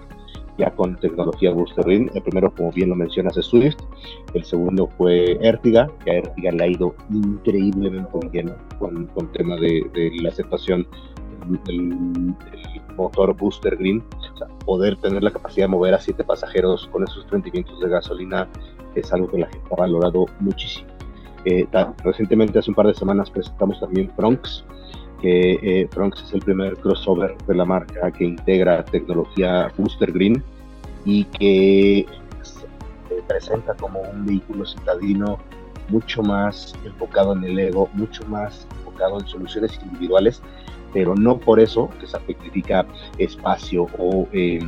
con 0.70 0.96
tecnología 0.96 1.52
Booster. 1.52 1.84
El 1.88 2.22
primero, 2.22 2.52
como 2.54 2.70
bien 2.72 2.88
lo 2.90 2.94
mencionas, 2.94 3.36
es 3.36 3.46
Swift. 3.46 3.76
El 4.34 4.44
segundo 4.44 4.88
fue 4.96 5.38
Ertiga, 5.40 5.90
que 6.04 6.10
a 6.10 6.14
Ertiga 6.14 6.52
le 6.52 6.64
ha 6.64 6.66
ido 6.68 6.94
increíblemente 7.10 8.18
bien 8.30 8.54
con, 8.78 9.06
con 9.08 9.30
tema 9.32 9.56
de, 9.56 10.12
la 10.20 10.28
aceptación 10.30 10.86
del, 11.66 12.34
motor 12.96 13.34
Booster 13.36 13.76
Green. 13.76 14.02
Poder 14.64 14.96
tener 14.96 15.22
la 15.22 15.30
capacidad 15.30 15.64
de 15.66 15.70
mover 15.70 15.94
a 15.94 16.00
siete 16.00 16.24
pasajeros 16.24 16.88
con 16.88 17.02
esos 17.02 17.28
rendimientos 17.30 17.80
de 17.80 17.88
gasolina 17.88 18.48
es 18.94 19.12
algo 19.12 19.28
que 19.28 19.38
la 19.38 19.46
gente 19.48 19.66
ha 19.70 19.76
valorado 19.76 20.26
muchísimo. 20.40 20.88
Eh, 21.44 21.66
recientemente, 22.04 22.58
hace 22.58 22.70
un 22.70 22.74
par 22.74 22.86
de 22.86 22.94
semanas, 22.94 23.30
presentamos 23.30 23.80
también 23.80 24.12
Bronx, 24.16 24.64
que 25.22 25.52
eh, 25.62 25.88
es 25.88 26.34
el 26.34 26.40
primer 26.40 26.76
crossover 26.78 27.36
de 27.46 27.54
la 27.54 27.64
marca 27.64 28.10
que 28.10 28.24
integra 28.24 28.84
tecnología 28.84 29.72
Booster 29.78 30.12
Green 30.12 30.42
y 31.04 31.24
que 31.24 32.06
se 32.42 32.66
presenta 33.28 33.74
como 33.74 34.00
un 34.00 34.26
vehículo 34.26 34.66
citadino 34.66 35.38
mucho 35.88 36.22
más 36.22 36.74
enfocado 36.84 37.34
en 37.34 37.44
el 37.44 37.58
ego, 37.58 37.88
mucho 37.94 38.24
más 38.26 38.66
enfocado 38.78 39.20
en 39.20 39.26
soluciones 39.26 39.78
individuales, 39.84 40.42
pero 40.92 41.14
no 41.14 41.38
por 41.38 41.60
eso 41.60 41.88
que 42.00 42.06
sacrifica 42.06 42.84
espacio 43.18 43.86
o 43.98 44.26
eh, 44.32 44.60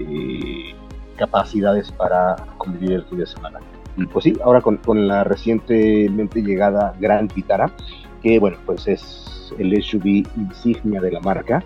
eh, 0.00 0.74
capacidades 1.16 1.90
para 1.92 2.36
convivir 2.58 2.92
el 2.92 3.04
fin 3.04 3.18
de 3.18 3.26
semana. 3.26 3.60
Pues 4.12 4.24
sí, 4.24 4.36
ahora 4.44 4.60
con, 4.60 4.80
la 5.06 5.22
recientemente 5.22 6.42
llegada 6.42 6.94
Gran 6.98 7.28
Vitara, 7.28 7.70
que 8.24 8.38
bueno, 8.38 8.56
pues 8.64 8.88
es 8.88 9.54
el 9.58 9.80
SUV 9.80 10.26
insignia 10.36 11.00
de 11.00 11.12
la 11.12 11.20
marca. 11.20 11.62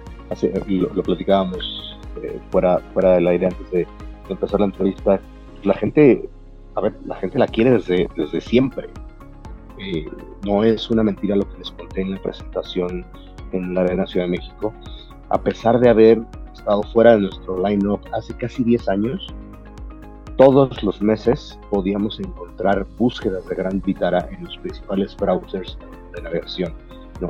lo, 0.67 1.03
platicábamos 1.03 1.97
eh, 2.23 2.39
fuera, 2.51 2.79
fuera 2.93 3.15
del 3.15 3.29
aire 3.29 3.47
antes 3.47 3.71
de, 3.71 3.87
empezar 4.29 4.61
la 4.61 4.67
entrevista. 4.67 5.21
La 5.63 5.75
gente, 5.75 6.29
a 6.75 6.81
ver, 6.83 6.95
la 7.07 7.15
gente 7.15 7.39
la 7.39 7.47
quiere 7.47 7.71
desde, 7.71 8.09
desde 8.17 8.41
siempre. 8.41 8.89
Eh, 9.79 10.07
no 10.45 10.65
es 10.65 10.91
una 10.91 11.05
mentira 11.05 11.37
lo 11.37 11.49
que 11.49 11.59
les 11.59 11.71
conté 11.71 12.03
en 12.03 12.11
la 12.11 12.21
presentación 12.21 13.07
en 13.53 13.75
la 13.75 13.83
Arena 13.83 14.07
Ciudad 14.07 14.27
de 14.27 14.33
México. 14.33 14.75
A 15.31 15.41
pesar 15.41 15.79
de 15.79 15.89
haber 15.89 16.21
estado 16.53 16.83
fuera 16.93 17.13
de 17.13 17.21
nuestro 17.21 17.63
line-up 17.67 18.01
hace 18.13 18.35
casi 18.35 18.65
10 18.65 18.89
años, 18.89 19.35
todos 20.37 20.83
los 20.83 21.01
meses 21.01 21.59
podíamos 21.71 22.19
encontrar 22.19 22.87
búsquedas 22.99 23.47
de 23.49 23.55
Gran 23.55 23.81
Vitara 23.81 24.29
en 24.31 24.45
los 24.45 24.59
principales 24.59 25.17
browsers 25.17 25.79
de 26.15 26.23
navegación 26.23 26.75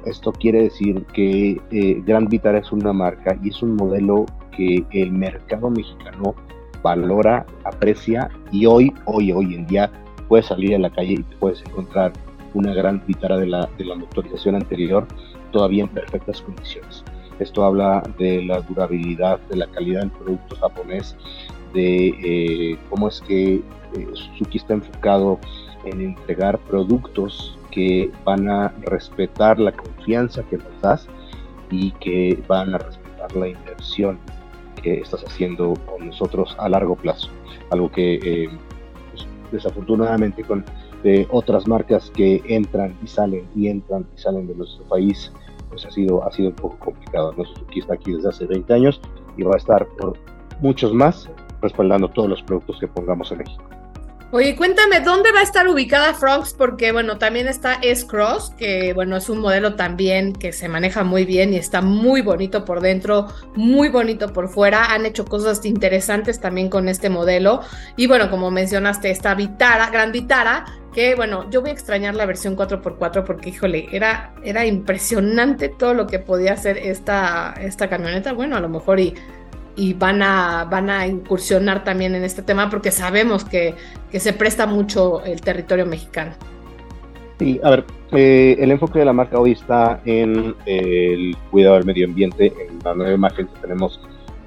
esto 0.04 0.32
quiere 0.32 0.64
decir 0.64 1.04
que 1.14 1.60
eh, 1.70 2.02
Gran 2.04 2.26
Vitara 2.26 2.58
es 2.58 2.72
una 2.72 2.92
marca 2.92 3.38
y 3.42 3.48
es 3.48 3.62
un 3.62 3.76
modelo 3.76 4.26
que 4.56 4.84
el 4.90 5.12
mercado 5.12 5.70
mexicano 5.70 6.34
valora, 6.82 7.46
aprecia 7.64 8.30
y 8.52 8.66
hoy, 8.66 8.92
hoy, 9.06 9.32
hoy 9.32 9.54
en 9.54 9.66
día 9.66 9.90
puedes 10.28 10.46
salir 10.46 10.74
a 10.74 10.78
la 10.78 10.90
calle 10.90 11.14
y 11.14 11.22
puedes 11.38 11.60
encontrar 11.62 12.12
una 12.54 12.74
Gran 12.74 13.02
Vitara 13.06 13.38
de 13.38 13.46
la, 13.46 13.68
de 13.78 13.84
la 13.84 13.94
motorización 13.94 14.56
anterior 14.56 15.06
todavía 15.52 15.84
en 15.84 15.88
perfectas 15.88 16.42
condiciones. 16.42 17.04
Esto 17.38 17.64
habla 17.64 18.02
de 18.18 18.42
la 18.44 18.60
durabilidad, 18.60 19.40
de 19.48 19.56
la 19.56 19.66
calidad 19.68 20.00
del 20.00 20.10
producto 20.10 20.56
japonés, 20.56 21.16
de 21.72 22.08
eh, 22.08 22.78
cómo 22.90 23.08
es 23.08 23.20
que 23.20 23.54
eh, 23.54 24.08
Suzuki 24.12 24.58
está 24.58 24.74
enfocado 24.74 25.38
en 25.84 26.00
entregar 26.00 26.58
productos 26.58 27.57
que 27.70 28.10
van 28.24 28.48
a 28.48 28.68
respetar 28.82 29.58
la 29.58 29.72
confianza 29.72 30.42
que 30.44 30.56
nos 30.56 30.80
das 30.80 31.08
y 31.70 31.92
que 31.92 32.42
van 32.48 32.74
a 32.74 32.78
respetar 32.78 33.34
la 33.36 33.48
inversión 33.48 34.18
que 34.82 35.00
estás 35.00 35.24
haciendo 35.24 35.74
con 35.86 36.06
nosotros 36.06 36.54
a 36.58 36.68
largo 36.68 36.96
plazo. 36.96 37.28
Algo 37.70 37.90
que 37.90 38.14
eh, 38.14 38.48
pues, 39.10 39.26
desafortunadamente 39.52 40.42
con 40.44 40.64
otras 41.30 41.66
marcas 41.68 42.10
que 42.10 42.42
entran 42.48 42.96
y 43.02 43.06
salen 43.06 43.46
y 43.54 43.68
entran 43.68 44.06
y 44.16 44.20
salen 44.20 44.48
de 44.48 44.54
nuestro 44.54 44.84
país, 44.84 45.32
pues 45.68 45.84
ha 45.86 45.90
sido, 45.90 46.24
ha 46.24 46.32
sido 46.32 46.48
un 46.50 46.56
poco 46.56 46.78
complicado. 46.78 47.32
Suzuki 47.36 47.80
está 47.80 47.94
aquí 47.94 48.12
desde 48.12 48.28
hace 48.28 48.46
20 48.46 48.72
años 48.74 49.00
y 49.36 49.42
va 49.42 49.54
a 49.54 49.58
estar 49.58 49.86
por 49.98 50.18
muchos 50.60 50.92
más 50.92 51.30
respaldando 51.62 52.08
todos 52.08 52.28
los 52.28 52.42
productos 52.42 52.78
que 52.80 52.88
pongamos 52.88 53.30
en 53.32 53.38
México. 53.38 53.77
Oye, 54.30 54.56
cuéntame, 54.56 55.00
¿dónde 55.00 55.32
va 55.32 55.40
a 55.40 55.42
estar 55.42 55.66
ubicada 55.68 56.12
Frogs? 56.12 56.52
Porque, 56.52 56.92
bueno, 56.92 57.16
también 57.16 57.48
está 57.48 57.78
S-Cross, 57.80 58.52
que, 58.58 58.92
bueno, 58.92 59.16
es 59.16 59.30
un 59.30 59.38
modelo 59.38 59.74
también 59.74 60.34
que 60.34 60.52
se 60.52 60.68
maneja 60.68 61.02
muy 61.02 61.24
bien 61.24 61.54
y 61.54 61.56
está 61.56 61.80
muy 61.80 62.20
bonito 62.20 62.62
por 62.66 62.82
dentro, 62.82 63.28
muy 63.54 63.88
bonito 63.88 64.30
por 64.34 64.50
fuera. 64.50 64.92
Han 64.92 65.06
hecho 65.06 65.24
cosas 65.24 65.64
interesantes 65.64 66.40
también 66.40 66.68
con 66.68 66.90
este 66.90 67.08
modelo. 67.08 67.62
Y, 67.96 68.06
bueno, 68.06 68.30
como 68.30 68.50
mencionaste, 68.50 69.10
esta 69.10 69.34
Vitara, 69.34 69.88
Gran 69.88 70.12
Vitara, 70.12 70.66
que, 70.92 71.14
bueno, 71.14 71.48
yo 71.48 71.62
voy 71.62 71.70
a 71.70 71.72
extrañar 71.72 72.14
la 72.14 72.26
versión 72.26 72.54
4x4 72.54 73.24
porque, 73.24 73.48
híjole, 73.48 73.88
era, 73.92 74.34
era 74.42 74.66
impresionante 74.66 75.70
todo 75.70 75.94
lo 75.94 76.06
que 76.06 76.18
podía 76.18 76.52
hacer 76.52 76.76
esta, 76.76 77.54
esta 77.58 77.88
camioneta. 77.88 78.34
Bueno, 78.34 78.56
a 78.56 78.60
lo 78.60 78.68
mejor 78.68 79.00
y 79.00 79.14
y 79.78 79.94
van 79.94 80.22
a, 80.22 80.64
van 80.64 80.90
a 80.90 81.06
incursionar 81.06 81.84
también 81.84 82.14
en 82.16 82.24
este 82.24 82.42
tema 82.42 82.68
porque 82.68 82.90
sabemos 82.90 83.44
que, 83.44 83.76
que 84.10 84.18
se 84.18 84.32
presta 84.32 84.66
mucho 84.66 85.22
el 85.24 85.40
territorio 85.40 85.86
mexicano. 85.86 86.32
Sí, 87.38 87.60
a 87.62 87.70
ver, 87.70 87.84
eh, 88.10 88.56
el 88.58 88.72
enfoque 88.72 88.98
de 88.98 89.04
la 89.04 89.12
marca 89.12 89.38
hoy 89.38 89.52
está 89.52 90.00
en 90.04 90.56
el 90.66 91.36
cuidado 91.52 91.76
del 91.76 91.84
medio 91.84 92.06
ambiente, 92.06 92.52
en 92.68 92.80
la 92.84 92.94
nueva 92.94 93.12
imagen 93.12 93.46
que 93.46 93.60
tenemos 93.60 94.00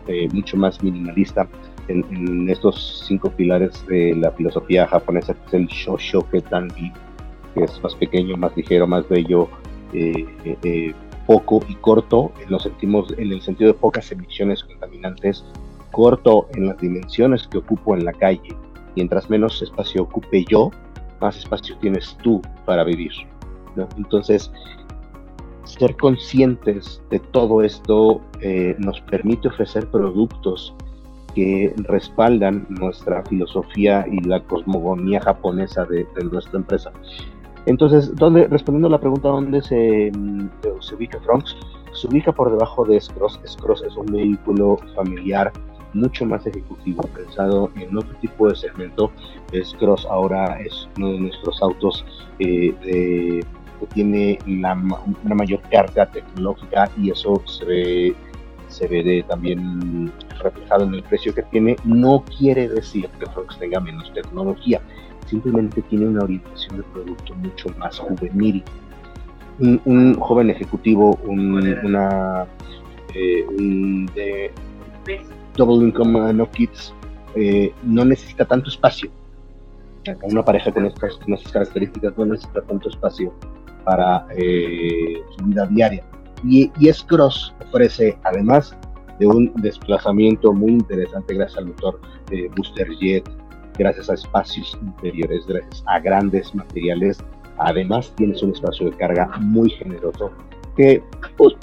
eh, 0.07 0.27
mucho 0.33 0.57
más 0.57 0.83
minimalista, 0.83 1.47
en, 1.87 2.49
estos 2.49 3.05
cinco 3.07 3.31
pilares 3.31 3.85
de 3.87 4.13
la 4.17 4.31
filosofía 4.31 4.85
japonesa, 4.87 5.33
que 5.33 5.45
es 5.47 5.53
el 5.53 5.67
Shoshoke 5.67 6.41
Tanbi, 6.49 6.91
que 7.53 7.63
es 7.63 7.81
más 7.81 7.95
pequeño, 7.95 8.35
más 8.35 8.55
ligero, 8.57 8.85
más 8.85 9.07
bello, 9.07 9.47
eh, 9.93 10.25
eh 10.43 10.93
poco 11.31 11.61
y 11.69 11.75
corto, 11.75 12.29
lo 12.49 12.59
sentimos 12.59 13.13
en 13.17 13.31
el 13.31 13.41
sentido 13.41 13.71
de 13.71 13.79
pocas 13.79 14.11
emisiones 14.11 14.65
contaminantes, 14.65 15.45
corto 15.91 16.47
en 16.55 16.67
las 16.67 16.77
dimensiones 16.79 17.47
que 17.47 17.59
ocupo 17.59 17.95
en 17.95 18.03
la 18.03 18.11
calle. 18.11 18.53
Mientras 18.97 19.29
menos 19.29 19.61
espacio 19.61 20.03
ocupe 20.03 20.43
yo, 20.49 20.71
más 21.21 21.37
espacio 21.37 21.77
tienes 21.77 22.17
tú 22.21 22.41
para 22.65 22.83
vivir. 22.83 23.13
Entonces, 23.95 24.51
ser 25.63 25.95
conscientes 25.95 27.01
de 27.09 27.19
todo 27.19 27.61
esto 27.61 28.19
eh, 28.41 28.75
nos 28.77 28.99
permite 28.99 29.47
ofrecer 29.47 29.89
productos 29.89 30.75
que 31.33 31.73
respaldan 31.77 32.65
nuestra 32.67 33.23
filosofía 33.23 34.05
y 34.11 34.19
la 34.19 34.43
cosmogonía 34.43 35.21
japonesa 35.21 35.85
de 35.85 36.05
nuestra 36.29 36.59
empresa. 36.59 36.91
Entonces, 37.65 38.15
¿dónde, 38.15 38.47
respondiendo 38.47 38.87
a 38.87 38.91
la 38.91 38.99
pregunta 38.99 39.29
dónde 39.29 39.61
se, 39.61 40.11
mm, 40.15 40.49
se 40.79 40.95
ubica 40.95 41.19
Trunks, 41.19 41.55
se 41.93 42.07
ubica 42.07 42.31
por 42.31 42.51
debajo 42.51 42.85
de 42.85 42.99
Scross. 42.99 43.39
Scross 43.45 43.83
es 43.83 43.95
un 43.95 44.07
vehículo 44.07 44.77
familiar 44.95 45.51
mucho 45.93 46.25
más 46.25 46.45
ejecutivo, 46.47 47.03
pensado 47.13 47.69
en 47.75 47.95
otro 47.97 48.15
tipo 48.21 48.47
de 48.47 48.55
segmento. 48.55 49.11
Scross 49.63 50.05
ahora 50.05 50.59
es 50.61 50.87
uno 50.97 51.11
de 51.11 51.19
nuestros 51.19 51.61
autos 51.61 52.05
eh, 52.39 52.73
que 52.81 53.85
tiene 53.93 54.39
una 54.47 54.75
mayor 55.35 55.61
carga 55.69 56.05
tecnológica 56.05 56.89
y 56.97 57.11
eso 57.11 57.41
se 57.45 57.65
ve, 57.65 58.15
se 58.67 58.87
ve 58.87 59.25
también 59.27 60.11
reflejado 60.41 60.85
en 60.85 60.93
el 60.93 61.03
precio 61.03 61.33
que 61.33 61.43
tiene. 61.43 61.75
No 61.83 62.23
quiere 62.37 62.69
decir 62.69 63.07
que 63.19 63.25
Fox 63.27 63.57
tenga 63.59 63.79
menos 63.79 64.11
tecnología, 64.13 64.81
simplemente 65.27 65.81
tiene 65.83 66.07
una 66.07 66.23
orientación 66.23 66.77
de 66.77 66.83
producto 66.83 67.33
mucho 67.35 67.69
más 67.77 67.99
juvenil. 67.99 68.63
Un, 69.59 70.15
joven 70.15 70.49
ejecutivo, 70.49 71.19
un, 71.25 71.55
una, 71.83 72.47
eh, 73.13 73.45
de 74.15 74.51
Double 75.55 75.87
Income 75.87 76.33
No 76.33 76.49
Kids, 76.49 76.93
eh, 77.35 77.71
no 77.83 78.03
necesita 78.05 78.45
tanto 78.45 78.69
espacio. 78.69 79.11
Una 80.23 80.43
pareja 80.43 80.71
con 80.71 80.85
estas, 80.85 81.19
características 81.51 82.17
no 82.17 82.25
necesita 82.25 82.61
tanto 82.61 82.89
espacio 82.89 83.33
para 83.83 84.25
eh, 84.35 85.21
su 85.37 85.45
vida 85.45 85.67
diaria. 85.67 86.03
Y, 86.43 86.71
y 86.79 86.89
S-Cross 86.89 87.53
ofrece, 87.67 88.17
además 88.23 88.75
de 89.19 89.27
un 89.27 89.53
desplazamiento 89.57 90.53
muy 90.53 90.71
interesante 90.71 91.35
gracias 91.35 91.59
al 91.59 91.67
motor 91.67 92.01
Booster 92.55 92.89
Jet, 92.99 93.29
gracias 93.81 94.11
a 94.11 94.13
espacios 94.13 94.77
interiores, 94.79 95.45
gracias 95.47 95.83
a 95.87 95.99
grandes 95.99 96.53
materiales. 96.53 97.17
Además, 97.57 98.13
tienes 98.15 98.41
un 98.43 98.51
espacio 98.51 98.91
de 98.91 98.97
carga 98.97 99.27
muy 99.39 99.71
generoso 99.71 100.31
que, 100.77 101.03
pues, 101.35 101.55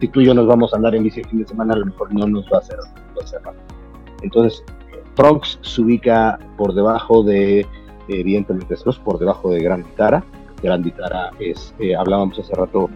si 0.00 0.08
tú 0.08 0.20
y 0.20 0.26
yo 0.26 0.34
nos 0.34 0.46
vamos 0.48 0.72
a 0.72 0.76
andar 0.76 0.94
en 0.96 1.04
bici 1.04 1.20
el 1.20 1.28
fin 1.28 1.38
de 1.42 1.46
semana, 1.46 1.74
a 1.74 1.78
lo 1.78 1.86
mejor 1.86 2.12
no 2.12 2.26
nos 2.26 2.44
va 2.46 2.56
a 2.56 2.60
hacer, 2.60 2.78
va 2.78 3.54
Entonces, 4.22 4.64
Bronx 5.16 5.58
se 5.62 5.82
ubica 5.82 6.38
por 6.56 6.74
debajo 6.74 7.22
de, 7.22 7.64
evidentemente, 8.08 8.74
es 8.74 8.82
por 8.82 9.18
debajo 9.18 9.50
de 9.50 9.60
Gran 9.60 9.84
Vitara. 9.84 10.24
Gran 10.62 10.92
es, 11.38 11.74
eh, 11.78 11.94
hablábamos 11.94 12.38
hace 12.38 12.54
rato, 12.54 12.90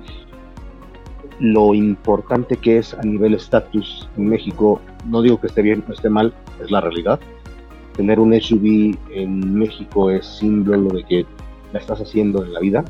lo 1.39 1.75
importante 1.75 2.57
que 2.57 2.79
es 2.79 2.95
a 2.95 3.03
nivel 3.03 3.35
estatus 3.35 4.09
en 4.17 4.29
México. 4.29 4.81
No 5.07 5.23
digo 5.23 5.41
que 5.41 5.47
esté 5.47 5.63
bien 5.63 5.85
o 5.89 5.93
esté 5.93 6.11
mal, 6.11 6.35
es 6.61 6.71
la 6.71 6.81
realidad 6.81 7.21
tener 8.01 8.19
un 8.19 8.33
SUV 8.33 8.97
en 9.13 9.59
México 9.59 10.11
es 10.11 10.25
símbolo 10.25 10.89
de 10.89 11.05
que 11.05 11.27
la 11.75 11.81
estás 11.81 12.01
haciendo 12.01 12.43
en 12.43 12.55
la 12.55 12.61
vida 12.61 12.83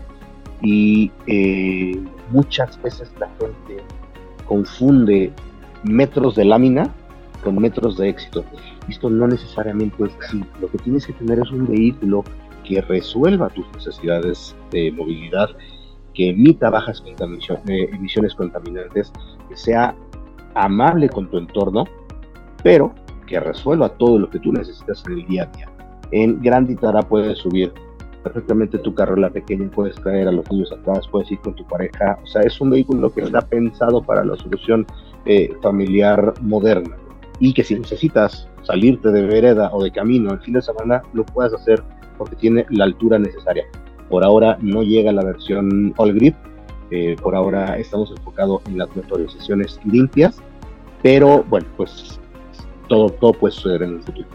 y 0.62 1.10
eh, 1.26 2.00
muchas 2.30 2.80
veces 2.80 3.12
la 3.18 3.28
gente 3.40 3.82
confunde 4.46 5.32
metros 5.82 6.36
de 6.36 6.44
lámina 6.44 6.94
con 7.42 7.56
metros 7.56 7.98
de 7.98 8.08
éxito. 8.08 8.44
Esto 8.88 9.10
no 9.10 9.26
necesariamente 9.26 9.96
es 10.04 10.12
así. 10.24 10.44
Lo 10.60 10.68
que 10.68 10.78
tienes 10.78 11.08
que 11.08 11.12
tener 11.14 11.40
es 11.40 11.50
un 11.50 11.66
vehículo 11.66 12.22
que 12.62 12.80
resuelva 12.80 13.48
tus 13.48 13.66
necesidades 13.72 14.54
de 14.70 14.92
movilidad, 14.92 15.48
que 16.14 16.28
emita 16.28 16.70
bajas 16.70 17.02
eh, 17.04 17.90
emisiones 17.92 18.32
contaminantes, 18.36 19.10
que 19.48 19.56
sea 19.56 19.92
amable 20.54 21.08
con 21.08 21.28
tu 21.28 21.38
entorno, 21.38 21.84
pero 22.62 22.94
resuelva 23.38 23.90
todo 23.90 24.18
lo 24.18 24.28
que 24.28 24.40
tú 24.40 24.52
necesitas 24.52 25.04
en 25.06 25.12
el 25.12 25.26
día 25.26 25.44
a 25.44 25.56
día. 25.56 25.68
En 26.10 26.42
Gran 26.42 26.66
Ditara 26.66 27.02
puedes 27.02 27.38
subir 27.38 27.72
perfectamente 28.22 28.78
tu 28.78 28.94
carro 28.94 29.16
la 29.16 29.30
pequeña, 29.30 29.70
puedes 29.70 29.94
traer 29.96 30.28
a 30.28 30.32
los 30.32 30.50
niños 30.50 30.72
atrás, 30.72 31.06
puedes 31.08 31.30
ir 31.30 31.38
con 31.40 31.54
tu 31.54 31.64
pareja. 31.66 32.18
O 32.22 32.26
sea, 32.26 32.42
es 32.42 32.60
un 32.60 32.70
vehículo 32.70 33.12
que 33.12 33.22
está 33.22 33.40
pensado 33.40 34.02
para 34.02 34.24
la 34.24 34.36
solución 34.36 34.86
eh, 35.26 35.52
familiar 35.62 36.34
moderna. 36.40 36.96
Y 37.38 37.54
que 37.54 37.64
si 37.64 37.78
necesitas 37.78 38.48
salirte 38.62 39.10
de 39.10 39.22
vereda 39.22 39.70
o 39.72 39.82
de 39.82 39.90
camino 39.90 40.32
el 40.32 40.40
fin 40.40 40.54
de 40.54 40.62
semana, 40.62 41.02
lo 41.12 41.24
puedes 41.24 41.54
hacer 41.54 41.82
porque 42.18 42.36
tiene 42.36 42.66
la 42.68 42.84
altura 42.84 43.18
necesaria. 43.18 43.64
Por 44.10 44.24
ahora 44.24 44.58
no 44.60 44.82
llega 44.82 45.12
la 45.12 45.24
versión 45.24 45.94
All 45.96 46.12
Grip, 46.14 46.34
eh, 46.90 47.16
por 47.22 47.34
ahora 47.34 47.78
estamos 47.78 48.10
enfocados 48.10 48.60
en 48.66 48.76
las 48.76 48.94
motorizaciones 48.94 49.80
limpias, 49.84 50.42
pero 51.02 51.44
bueno, 51.48 51.66
pues 51.76 52.19
todo, 52.90 53.08
todo 53.08 53.32
puede 53.32 53.54
suceder 53.54 53.84
en 53.84 53.94
el 53.94 54.02
futuro. 54.02 54.28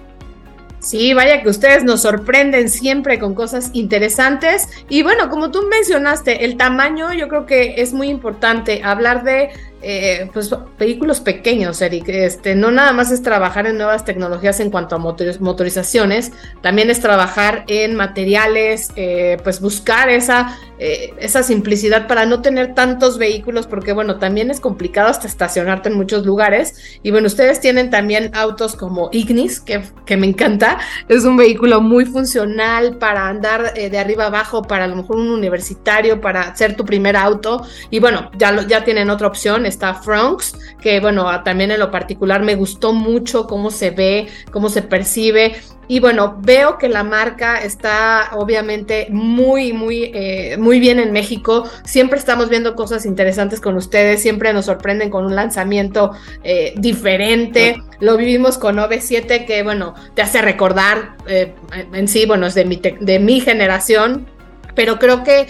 Sí, 0.80 1.14
vaya 1.14 1.42
que 1.42 1.50
ustedes 1.50 1.84
nos 1.84 2.04
sorprenden 2.04 2.70
siempre 2.70 3.20
con 3.20 3.34
cosas 3.34 3.72
interesantes. 3.74 4.70
Y 4.88 5.02
bueno, 5.02 5.30
como 5.30 5.52
tú 5.52 5.64
mencionaste, 5.64 6.46
el 6.46 6.58
tamaño 6.58 7.12
yo 7.12 7.28
creo 7.28 7.46
que 7.46 7.82
es 7.82 7.92
muy 7.92 8.08
importante. 8.08 8.82
Hablar 8.84 9.24
de 9.24 9.50
eh, 9.82 10.30
pues, 10.34 10.50
vehículos 10.80 11.20
pequeños, 11.20 11.82
Eric. 11.82 12.10
Este, 12.10 12.56
no 12.56 12.72
nada 12.72 12.94
más 12.94 13.12
es 13.12 13.22
trabajar 13.22 13.68
en 13.68 13.78
nuevas 13.78 14.06
tecnologías 14.06 14.60
en 14.60 14.72
cuanto 14.72 14.96
a 14.96 15.00
motorizaciones, 15.00 16.32
también 16.62 16.90
es 16.90 17.02
trabajar 17.02 17.66
en 17.68 17.96
materiales, 17.96 18.92
eh, 18.96 19.38
pues 19.44 19.62
buscar 19.62 20.10
esa, 20.10 20.58
eh, 20.80 21.14
esa 21.20 21.44
simplicidad 21.44 22.08
para 22.08 22.26
no 22.26 22.42
tener 22.42 22.74
tantos 22.74 23.18
vehículos, 23.18 23.68
porque 23.68 23.94
bueno, 23.94 24.18
también 24.18 24.50
es 24.50 24.60
complicado 24.60 25.10
hasta 25.10 25.28
estacionarte 25.28 25.90
en 25.90 25.96
muchos 25.96 26.26
lugares. 26.26 27.00
Y 27.04 27.12
bueno, 27.12 27.28
ustedes 27.28 27.60
tienen 27.60 27.90
también 27.90 28.32
autos 28.34 28.76
como 28.76 29.10
Ignis, 29.12 29.60
que, 29.60 29.84
que 30.06 30.18
me 30.18 30.26
encanta. 30.26 30.80
Es 31.10 31.26
un 31.26 31.38
vehículo 31.38 31.82
muy 31.82 32.06
funcional 32.06 32.98
para 32.98 33.28
andar 33.28 33.74
de 33.74 33.98
arriba 33.98 34.28
abajo, 34.28 34.64
para 34.64 34.86
a 34.86 34.88
lo 34.88 34.96
mejor 34.96 35.18
un 35.18 35.30
universitario, 35.30 36.22
para 36.22 36.56
ser 36.56 36.76
tu 36.76 36.86
primer 36.86 37.16
auto. 37.16 37.66
Y 37.90 38.00
bueno, 38.00 38.32
ya, 38.38 38.66
ya 38.68 38.84
tienen 38.84 39.10
otra 39.10 39.28
opción 39.28 39.66
está 39.76 39.94
Franks, 39.94 40.58
que 40.82 41.00
bueno, 41.00 41.28
también 41.44 41.72
en 41.72 41.80
lo 41.80 41.92
particular 41.92 42.42
me 42.42 42.56
gustó 42.56 42.94
mucho 42.94 43.46
cómo 43.48 43.70
se 43.72 43.92
ve, 43.92 44.28
cómo 44.52 44.70
se 44.70 44.82
percibe. 44.82 45.56
Y 45.88 46.00
bueno, 46.00 46.38
veo 46.42 46.80
que 46.80 46.90
la 46.90 47.04
marca 47.04 47.62
está 47.62 48.32
obviamente 48.34 49.08
muy, 49.12 49.72
muy, 49.72 50.12
eh, 50.16 50.58
muy 50.58 50.80
bien 50.80 51.00
en 51.00 51.12
México. 51.12 51.70
Siempre 51.84 52.18
estamos 52.18 52.50
viendo 52.50 52.76
cosas 52.76 53.06
interesantes 53.06 53.62
con 53.62 53.76
ustedes, 53.76 54.22
siempre 54.22 54.52
nos 54.52 54.66
sorprenden 54.66 55.12
con 55.12 55.26
un 55.26 55.36
lanzamiento 55.36 56.12
eh, 56.44 56.74
diferente. 56.78 57.84
Lo 58.00 58.18
vivimos 58.18 58.58
con 58.58 58.78
OV7, 58.78 59.46
que 59.46 59.62
bueno, 59.62 59.94
te 60.16 60.24
hace 60.24 60.42
recordar 60.42 61.18
eh, 61.28 61.54
en 61.94 62.08
sí, 62.08 62.26
bueno, 62.26 62.48
es 62.48 62.56
de 62.56 62.66
mi, 62.66 62.78
de 62.78 63.20
mi 63.20 63.40
generación, 63.42 64.26
pero 64.74 64.98
creo 64.98 65.24
que 65.24 65.48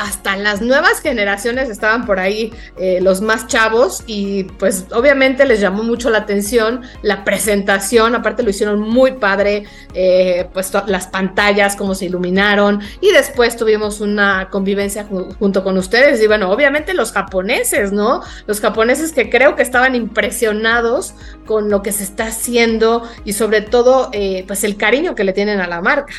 hasta 0.00 0.36
las 0.36 0.62
nuevas 0.62 1.00
generaciones 1.00 1.68
estaban 1.68 2.06
por 2.06 2.18
ahí 2.18 2.52
eh, 2.78 3.00
los 3.02 3.20
más 3.20 3.46
chavos 3.46 4.02
y 4.06 4.44
pues 4.44 4.86
obviamente 4.92 5.44
les 5.44 5.60
llamó 5.60 5.82
mucho 5.82 6.08
la 6.08 6.18
atención 6.18 6.82
la 7.02 7.22
presentación, 7.24 8.14
aparte 8.14 8.42
lo 8.42 8.50
hicieron 8.50 8.80
muy 8.80 9.12
padre, 9.12 9.64
eh, 9.92 10.48
pues 10.54 10.72
las 10.86 11.06
pantallas, 11.08 11.76
cómo 11.76 11.94
se 11.94 12.06
iluminaron 12.06 12.80
y 13.00 13.12
después 13.12 13.56
tuvimos 13.56 14.00
una 14.00 14.48
convivencia 14.50 15.06
junto 15.38 15.62
con 15.62 15.76
ustedes 15.76 16.22
y 16.22 16.26
bueno, 16.26 16.50
obviamente 16.50 16.94
los 16.94 17.12
japoneses, 17.12 17.92
¿no? 17.92 18.22
Los 18.46 18.60
japoneses 18.60 19.12
que 19.12 19.28
creo 19.28 19.54
que 19.54 19.62
estaban 19.62 19.94
impresionados 19.94 21.14
con 21.44 21.68
lo 21.68 21.82
que 21.82 21.92
se 21.92 22.04
está 22.04 22.28
haciendo 22.28 23.06
y 23.24 23.34
sobre 23.34 23.60
todo 23.60 24.08
eh, 24.12 24.44
pues 24.46 24.64
el 24.64 24.76
cariño 24.76 25.14
que 25.14 25.24
le 25.24 25.32
tienen 25.32 25.60
a 25.60 25.66
la 25.66 25.82
marca 25.82 26.14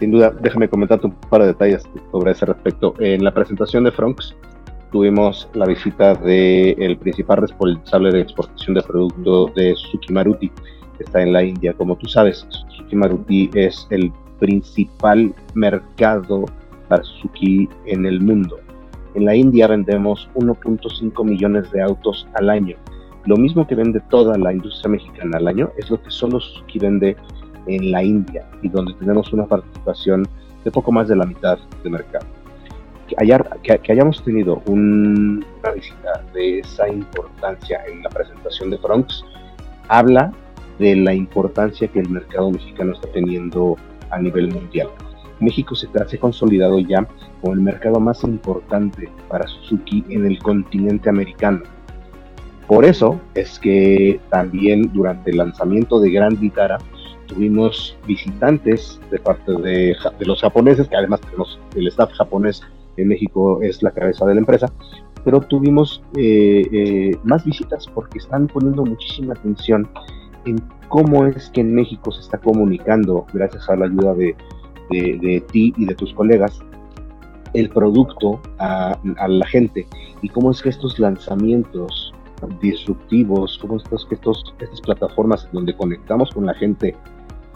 sin 0.00 0.10
duda, 0.10 0.30
déjame 0.40 0.68
comentarte 0.68 1.06
un 1.06 1.14
par 1.14 1.42
de 1.42 1.48
detalles 1.48 1.82
sobre 2.10 2.32
ese 2.32 2.46
respecto. 2.46 2.94
En 2.98 3.24
la 3.24 3.32
presentación 3.32 3.84
de 3.84 3.92
Fronks 3.92 4.34
tuvimos 4.90 5.48
la 5.54 5.66
visita 5.66 6.14
del 6.14 6.96
principal 6.98 7.38
responsable 7.38 8.12
de 8.12 8.20
exportación 8.20 8.74
de 8.74 8.82
producto 8.82 9.46
de 9.56 9.74
Suzuki 9.76 10.12
Maruti, 10.12 10.48
que 10.96 11.04
está 11.04 11.22
en 11.22 11.32
la 11.32 11.42
India. 11.42 11.72
Como 11.74 11.96
tú 11.96 12.08
sabes, 12.08 12.46
Suzuki 12.48 12.96
Maruti 12.96 13.50
es 13.54 13.86
el 13.90 14.12
principal 14.38 15.34
mercado 15.54 16.44
para 16.88 17.02
Suzuki 17.02 17.68
en 17.86 18.06
el 18.06 18.20
mundo. 18.20 18.58
En 19.14 19.24
la 19.24 19.34
India 19.34 19.68
vendemos 19.68 20.28
1.5 20.34 21.24
millones 21.24 21.70
de 21.70 21.82
autos 21.82 22.26
al 22.34 22.50
año. 22.50 22.76
Lo 23.26 23.36
mismo 23.36 23.66
que 23.66 23.74
vende 23.74 24.00
toda 24.10 24.36
la 24.36 24.52
industria 24.52 24.90
mexicana 24.90 25.38
al 25.38 25.48
año 25.48 25.70
es 25.78 25.88
lo 25.88 26.02
que 26.02 26.10
solo 26.10 26.40
Suzuki 26.40 26.78
vende 26.78 27.16
en 27.66 27.90
la 27.90 28.02
India 28.02 28.46
y 28.62 28.68
donde 28.68 28.94
tenemos 28.94 29.32
una 29.32 29.46
participación 29.46 30.26
de 30.64 30.70
poco 30.70 30.92
más 30.92 31.08
de 31.08 31.16
la 31.16 31.26
mitad 31.26 31.58
de 31.82 31.90
mercado. 31.90 32.26
Que, 33.06 33.78
que, 33.78 33.92
hayamos 33.92 34.22
tenido 34.24 34.62
una 34.66 35.70
visita 35.74 36.22
de 36.32 36.60
esa 36.60 36.88
importancia 36.88 37.82
en 37.86 38.02
la 38.02 38.08
presentación 38.08 38.70
de 38.70 38.78
Bronx 38.78 39.24
habla 39.88 40.32
de 40.78 40.96
la 40.96 41.14
importancia 41.14 41.86
que 41.88 42.00
el 42.00 42.08
mercado 42.08 42.50
mexicano 42.50 42.92
está 42.94 43.08
teniendo 43.12 43.76
a 44.10 44.18
nivel 44.18 44.52
mundial. 44.52 44.88
México 45.40 45.74
se 45.74 45.88
ha 45.88 46.20
consolidado 46.20 46.78
ya 46.78 47.06
como 47.40 47.54
el 47.54 47.60
mercado 47.60 48.00
más 48.00 48.24
importante 48.24 49.10
para 49.28 49.46
Suzuki 49.46 50.04
en 50.08 50.24
el 50.26 50.38
continente 50.38 51.08
americano. 51.08 51.62
Por 52.66 52.84
eso 52.84 53.20
es 53.34 53.58
que 53.58 54.20
también 54.30 54.90
durante 54.92 55.30
el 55.30 55.36
lanzamiento 55.36 56.00
de 56.00 56.10
Gran 56.10 56.40
Vitara 56.40 56.78
tuvimos 57.26 57.96
visitantes 58.06 59.00
de 59.10 59.18
parte 59.18 59.52
de, 59.52 59.96
los 60.20 60.40
japoneses, 60.40 60.88
que 60.88 60.96
además 60.96 61.20
tenemos 61.20 61.58
el 61.74 61.88
staff 61.88 62.12
japonés 62.12 62.62
en 62.96 63.08
México 63.08 63.60
es 63.62 63.82
la 63.82 63.90
cabeza 63.90 64.24
de 64.26 64.34
la 64.34 64.40
empresa, 64.40 64.72
pero 65.24 65.40
tuvimos 65.40 66.02
eh, 66.16 66.62
eh, 66.72 67.16
más 67.24 67.44
visitas 67.44 67.86
porque 67.86 68.18
están 68.18 68.46
poniendo 68.46 68.84
muchísima 68.84 69.34
atención 69.34 69.88
en 70.44 70.62
cómo 70.88 71.26
es 71.26 71.50
que 71.50 71.62
en 71.62 71.74
México 71.74 72.12
se 72.12 72.20
está 72.20 72.38
comunicando, 72.38 73.26
gracias 73.32 73.68
a 73.68 73.76
la 73.76 73.86
ayuda 73.86 74.14
de, 74.14 74.36
ti 75.50 75.72
y 75.76 75.86
de 75.86 75.94
tus 75.94 76.12
colegas, 76.12 76.60
el 77.54 77.68
producto 77.70 78.40
a, 78.58 78.98
la 79.26 79.46
gente 79.46 79.86
y 80.22 80.28
cómo 80.28 80.50
es 80.50 80.60
que 80.60 80.68
estos 80.68 80.98
lanzamientos 80.98 82.12
disruptivos, 82.60 83.58
cómo 83.60 83.76
es 83.76 84.04
que 84.04 84.14
estos, 84.14 84.54
estas 84.60 84.80
plataformas 84.82 85.48
donde 85.52 85.74
conectamos 85.74 86.30
con 86.32 86.46
la 86.46 86.54
gente, 86.54 86.94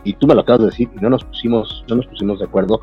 y 0.08 0.14
tú 0.14 0.26
me 0.26 0.34
lo 0.34 0.40
acabas 0.40 0.60
de 0.60 0.66
decir, 0.68 0.88
y 0.96 1.00
no 1.02 1.10
nos 1.10 1.22
pusimos, 1.22 1.84
no 1.86 1.96
nos 1.96 2.06
pusimos 2.06 2.38
de 2.38 2.46
acuerdo, 2.46 2.80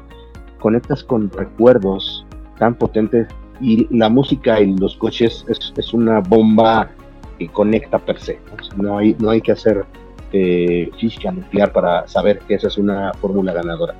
conectas 0.60 1.04
con 1.04 1.32
recuerdos 1.32 2.24
tan 2.60 2.76
potentes 2.76 3.28
y 3.60 3.88
la 3.90 4.10
música 4.10 4.60
en 4.60 4.80
los 4.80 4.96
coches 4.96 5.44
es, 5.48 5.94
una 5.94 6.20
bomba 6.20 6.92
que 7.40 7.48
conecta 7.48 7.98
per 7.98 8.20
se. 8.20 8.40
¿no? 8.78 9.00
hay, 9.00 9.16
no 9.18 9.32
hay 9.32 9.42
que 9.42 9.54
hacer 9.54 9.86
eh, 10.34 10.92
física 11.00 11.32
nuclear 11.32 11.72
para 11.72 12.08
saber 12.08 12.40
que 12.48 12.54
esa 12.54 12.68
es 12.68 12.78
una 12.78 13.12
fórmula 13.16 13.54
ganadora. 13.54 13.96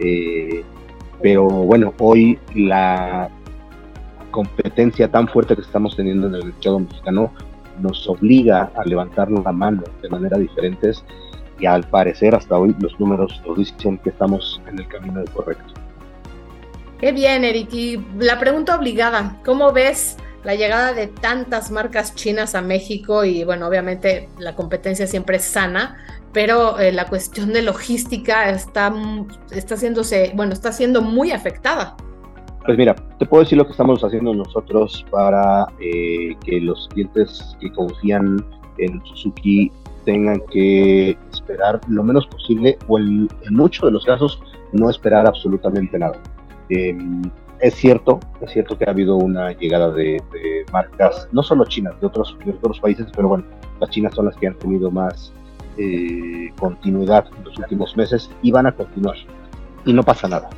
Eh, 0.00 0.64
pero 1.22 1.46
bueno, 1.46 1.94
hoy 2.00 2.36
la 2.52 3.28
competencia 4.32 5.08
tan 5.08 5.28
fuerte 5.28 5.54
que 5.54 5.62
estamos 5.62 5.94
teniendo 5.94 6.26
en 6.26 6.34
el 6.34 6.46
mercado 6.46 6.80
mexicano 6.80 7.30
nos 7.80 8.08
obliga 8.08 8.72
a 8.74 8.84
levantar 8.84 9.30
la 9.30 9.52
mano 9.52 9.84
de 10.02 10.08
manera 10.08 10.36
diferente 10.36 10.90
y 11.58 11.66
al 11.66 11.84
parecer 11.84 12.34
hasta 12.34 12.58
hoy 12.58 12.74
los 12.80 12.98
números 13.00 13.40
nos 13.46 13.58
dicen 13.58 13.98
que 13.98 14.10
estamos 14.10 14.60
en 14.68 14.78
el 14.78 14.88
camino 14.88 15.22
correcto. 15.32 15.74
Qué 16.98 17.12
bien, 17.12 17.44
Eric. 17.44 17.72
Y 17.72 17.98
la 18.18 18.38
pregunta 18.38 18.76
obligada, 18.76 19.36
¿cómo 19.44 19.72
ves 19.72 20.16
la 20.44 20.54
llegada 20.54 20.94
de 20.94 21.08
tantas 21.08 21.70
marcas 21.70 22.14
chinas 22.14 22.54
a 22.54 22.62
México? 22.62 23.24
Y 23.24 23.44
bueno, 23.44 23.66
obviamente 23.66 24.28
la 24.38 24.54
competencia 24.54 25.06
siempre 25.06 25.36
es 25.36 25.44
sana, 25.44 25.98
pero 26.32 26.78
eh, 26.78 26.92
la 26.92 27.06
cuestión 27.06 27.52
de 27.52 27.62
logística 27.62 28.48
está, 28.50 28.92
está 29.50 29.74
haciéndose, 29.74 30.32
bueno, 30.34 30.52
está 30.52 30.72
siendo 30.72 31.02
muy 31.02 31.32
afectada. 31.32 31.96
Pues 32.64 32.76
mira, 32.78 32.96
te 33.18 33.26
puedo 33.26 33.44
decir 33.44 33.58
lo 33.58 33.64
que 33.64 33.72
estamos 33.72 34.02
haciendo 34.02 34.34
nosotros 34.34 35.04
para 35.10 35.66
eh, 35.78 36.34
que 36.44 36.60
los 36.60 36.88
clientes 36.88 37.56
que 37.60 37.70
confían 37.72 38.44
en 38.78 39.04
Suzuki 39.06 39.70
tengan 40.06 40.40
que 40.50 41.18
esperar 41.32 41.80
lo 41.88 42.02
menos 42.02 42.26
posible 42.28 42.78
o 42.88 42.98
en 42.98 43.28
muchos 43.50 43.84
de 43.84 43.90
los 43.90 44.06
casos 44.06 44.40
no 44.72 44.88
esperar 44.88 45.26
absolutamente 45.26 45.98
nada. 45.98 46.18
Em, 46.70 47.22
es 47.60 47.74
cierto, 47.74 48.20
es 48.40 48.52
cierto 48.52 48.78
que 48.78 48.84
ha 48.84 48.90
habido 48.90 49.16
una 49.16 49.52
llegada 49.52 49.90
de, 49.90 50.22
marcas, 50.72 51.28
no 51.32 51.42
solo 51.42 51.64
chinas, 51.64 52.00
de 52.00 52.06
otros, 52.06 52.36
de 52.44 52.52
otros 52.52 52.80
países, 52.80 53.06
pero 53.14 53.28
bueno, 53.28 53.44
las 53.80 53.90
chinas 53.90 54.14
son 54.14 54.26
las 54.26 54.36
que 54.36 54.46
han 54.46 54.58
tenido 54.58 54.90
más 54.90 55.32
eh, 55.76 56.52
continuidad 56.58 57.26
en 57.36 57.44
los 57.44 57.58
últimos 57.58 57.96
meses 57.96 58.30
y 58.42 58.50
van 58.50 58.66
a 58.66 58.72
continuar. 58.72 59.16
Y 59.84 59.92
no 59.92 60.02
pasa 60.02 60.28
nada, 60.28 60.50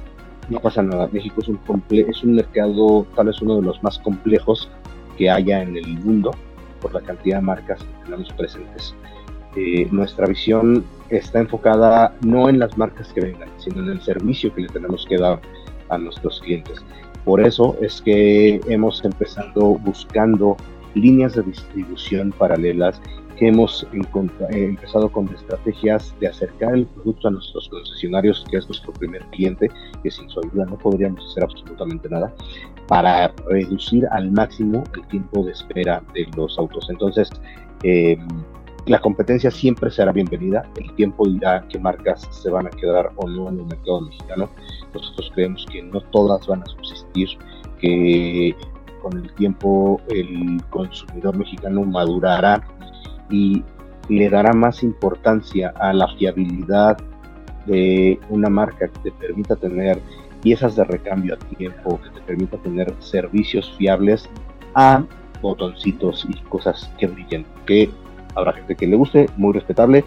no 0.48 0.60
pasa 0.60 0.82
nada. 0.82 1.08
México 1.12 1.40
es 1.40 1.48
un, 1.48 1.60
es 1.90 2.22
un 2.22 2.34
mercado 2.34 3.06
tal 3.14 3.26
vez 3.26 3.40
uno 3.40 3.56
de 3.56 3.62
los 3.62 3.82
más 3.82 3.98
complejos 3.98 4.70
que 5.16 5.30
haya 5.30 5.62
en 5.62 5.76
el 5.76 5.98
mundo 6.00 6.32
por 6.80 6.94
la 6.94 7.00
cantidad 7.00 7.38
de 7.38 7.42
marcas 7.42 7.78
que 7.80 8.04
tenemos 8.04 8.32
presentes. 8.32 8.94
Eh, 9.56 9.88
nuestra 9.90 10.26
visión 10.26 10.84
está 11.10 11.40
enfocada 11.40 12.14
no 12.20 12.48
en 12.48 12.58
las 12.58 12.76
marcas 12.76 13.12
que 13.12 13.20
vengan, 13.20 13.48
sino 13.58 13.82
en 13.82 13.90
el 13.90 14.00
servicio 14.00 14.54
que 14.54 14.62
le 14.62 14.68
tenemos 14.68 15.06
que 15.08 15.16
dar 15.16 15.40
a 15.88 15.98
nuestros 15.98 16.40
clientes. 16.40 16.84
Por 17.24 17.40
eso 17.40 17.76
es 17.80 18.00
que 18.00 18.60
hemos 18.68 19.04
empezado 19.04 19.78
buscando 19.78 20.56
líneas 20.94 21.34
de 21.34 21.42
distribución 21.42 22.32
paralelas 22.32 23.00
que 23.38 23.48
hemos 23.48 23.86
eh, 23.92 24.64
empezado 24.64 25.10
con 25.10 25.28
estrategias 25.28 26.12
de 26.18 26.26
acercar 26.26 26.74
el 26.74 26.86
producto 26.86 27.28
a 27.28 27.30
nuestros 27.30 27.68
concesionarios, 27.68 28.44
que 28.50 28.56
es 28.56 28.66
nuestro 28.66 28.92
primer 28.92 29.22
cliente, 29.26 29.70
que 30.02 30.10
sin 30.10 30.28
su 30.28 30.40
ayuda 30.40 30.66
no 30.66 30.76
podríamos 30.76 31.24
hacer 31.30 31.44
absolutamente 31.44 32.08
nada, 32.08 32.34
para 32.88 33.32
reducir 33.48 34.06
al 34.10 34.32
máximo 34.32 34.82
el 34.96 35.06
tiempo 35.06 35.44
de 35.44 35.52
espera 35.52 36.02
de 36.14 36.26
los 36.36 36.58
autos. 36.58 36.88
Entonces, 36.90 37.30
eh, 37.84 38.18
la 38.86 39.00
competencia 39.00 39.50
siempre 39.50 39.90
será 39.90 40.12
bienvenida. 40.12 40.68
El 40.76 40.92
tiempo 40.94 41.28
dirá 41.28 41.64
qué 41.68 41.78
marcas 41.78 42.26
se 42.30 42.50
van 42.50 42.66
a 42.66 42.70
quedar 42.70 43.12
o 43.16 43.28
no 43.28 43.48
en 43.48 43.60
el 43.60 43.66
mercado 43.66 44.00
mexicano. 44.02 44.48
Nosotros 44.94 45.30
creemos 45.34 45.66
que 45.70 45.82
no 45.82 46.00
todas 46.00 46.46
van 46.46 46.62
a 46.62 46.66
subsistir, 46.66 47.28
que 47.80 48.56
con 49.02 49.16
el 49.18 49.32
tiempo 49.34 50.00
el 50.08 50.62
consumidor 50.70 51.36
mexicano 51.36 51.82
madurará 51.84 52.66
y 53.30 53.62
le 54.08 54.30
dará 54.30 54.52
más 54.52 54.82
importancia 54.82 55.72
a 55.76 55.92
la 55.92 56.08
fiabilidad 56.16 56.96
de 57.66 58.18
una 58.30 58.48
marca 58.48 58.88
que 58.88 59.10
te 59.10 59.12
permita 59.12 59.54
tener 59.56 60.00
piezas 60.42 60.76
de 60.76 60.84
recambio 60.84 61.34
a 61.34 61.56
tiempo, 61.56 62.00
que 62.02 62.10
te 62.10 62.20
permita 62.22 62.56
tener 62.58 62.94
servicios 63.00 63.74
fiables 63.76 64.28
a 64.74 65.04
botoncitos 65.42 66.26
y 66.28 66.34
cosas 66.48 66.90
que 66.98 67.06
brillen, 67.06 67.44
que 67.66 67.90
Habrá 68.38 68.52
gente 68.52 68.76
que 68.76 68.86
le 68.86 68.96
guste, 68.96 69.28
muy 69.36 69.52
respetable, 69.52 70.04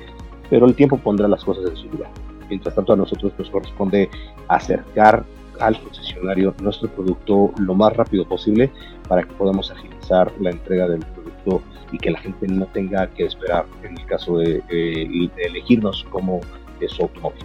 pero 0.50 0.65
el 0.65 0.74
tiempo 0.74 0.98
pondrá 0.98 1.28
las 1.28 1.44
cosas 1.44 1.70
en 1.70 1.76
su 1.76 1.89
lugar. 1.89 2.10
Mientras 2.50 2.74
tanto, 2.74 2.94
a 2.94 2.96
nosotros 2.96 3.34
nos 3.38 3.50
corresponde 3.50 4.10
acercar 4.48 5.24
al 5.60 5.80
concesionario 5.82 6.56
nuestro 6.62 6.89
producto 6.89 7.52
lo 7.58 7.76
más 7.76 7.96
rápido 7.96 8.26
posible 8.26 8.72
para 9.08 9.24
que 9.24 9.34
podamos 9.34 9.70
agilizar 9.70 10.32
la 10.39 10.52
entrega 10.52 10.88
del 10.88 11.02
producto 11.02 11.62
y 11.91 11.98
que 11.98 12.12
la 12.12 12.20
gente 12.20 12.48
no 12.48 12.65
tenga 12.67 13.08
que 13.08 13.26
esperar 13.26 13.65
en 13.84 13.98
el 13.98 14.06
caso 14.06 14.38
de, 14.38 14.62
de 14.70 15.30
elegirnos 15.44 16.06
como 16.10 16.39
su 16.88 17.04
automóvil. 17.04 17.44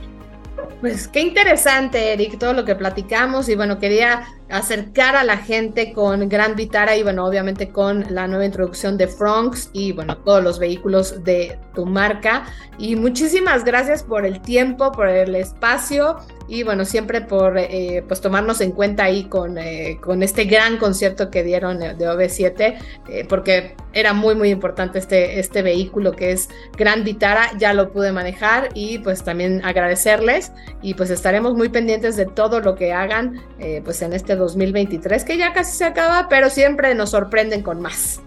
Pues 0.81 1.09
qué 1.09 1.21
interesante, 1.21 2.13
Eric, 2.13 2.39
todo 2.39 2.53
lo 2.53 2.65
que 2.65 2.75
platicamos 2.75 3.49
y 3.49 3.57
bueno, 3.57 3.79
quería 3.79 4.27
acercar 4.51 5.17
a 5.17 5.25
la 5.25 5.39
gente 5.39 5.93
con 5.93 6.29
Gran 6.29 6.55
Vitara 6.55 6.97
y 6.97 7.03
bueno, 7.03 7.27
obviamente 7.27 7.71
con 7.71 8.05
la 8.11 8.27
nueva 8.27 8.45
introducción 8.45 8.97
de 8.97 9.09
Fronks 9.09 9.71
y 9.73 9.93
bueno, 9.93 10.17
todos 10.19 10.43
los 10.43 10.59
vehículos 10.59 11.25
de 11.25 11.59
tu 11.75 11.87
marca. 11.87 12.47
Y 12.79 12.97
muchísimas 12.97 13.65
gracias 13.65 14.03
por 14.03 14.27
el 14.27 14.41
tiempo, 14.41 14.93
por 14.93 15.09
el 15.09 15.35
espacio 15.35 16.19
y 16.49 16.63
bueno, 16.63 16.85
siempre 16.85 17.21
por 17.21 17.59
eh, 17.59 18.05
pues 18.07 18.21
tomarnos 18.21 18.61
en 18.61 18.73
cuenta 18.73 19.05
ahí 19.05 19.25
con, 19.25 19.59
eh, 19.59 19.99
con 20.01 20.23
este 20.23 20.45
gran 20.45 20.79
concierto 20.79 21.31
que 21.31 21.43
dieron 21.43 21.79
de 21.79 21.97
OV7, 21.97 22.79
eh, 23.09 23.27
porque 23.29 23.75
era 23.93 24.13
muy 24.13 24.35
muy 24.35 24.51
importante 24.51 24.99
este, 24.99 25.41
este 25.41 25.63
vehículo 25.63 26.13
que 26.13 26.33
es 26.33 26.49
Gran 26.77 27.03
Vitara, 27.03 27.51
ya 27.59 27.73
lo 27.73 27.91
pude 27.91 28.13
manejar 28.13 28.69
y 28.75 28.99
pues 28.99 29.25
también 29.25 29.65
agradecerles 29.65 30.53
y 30.83 30.95
pues 30.95 31.11
estaremos 31.11 31.55
muy 31.55 31.69
pendientes 31.69 32.17
de 32.17 32.27
todo 32.27 32.61
lo 32.61 32.75
que 32.75 32.93
hagan 32.93 33.41
pues 33.85 34.03
en 34.03 34.13
este 34.13 34.36
2023, 34.39 35.25
que 35.25 35.37
ya 35.37 35.53
casi 35.53 35.77
se 35.77 35.85
acaba, 35.85 36.29
pero 36.29 36.51
siempre 36.51 36.95
nos 36.95 37.11
sorprenden 37.11 37.63
con 37.63 37.81
más. 37.81 38.23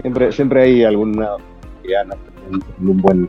Siempre, 0.00 0.32
siempre 0.32 0.62
hay 0.62 0.84
alguna 0.84 1.36
en 2.80 2.88
un 2.88 2.98
buen, 2.98 3.28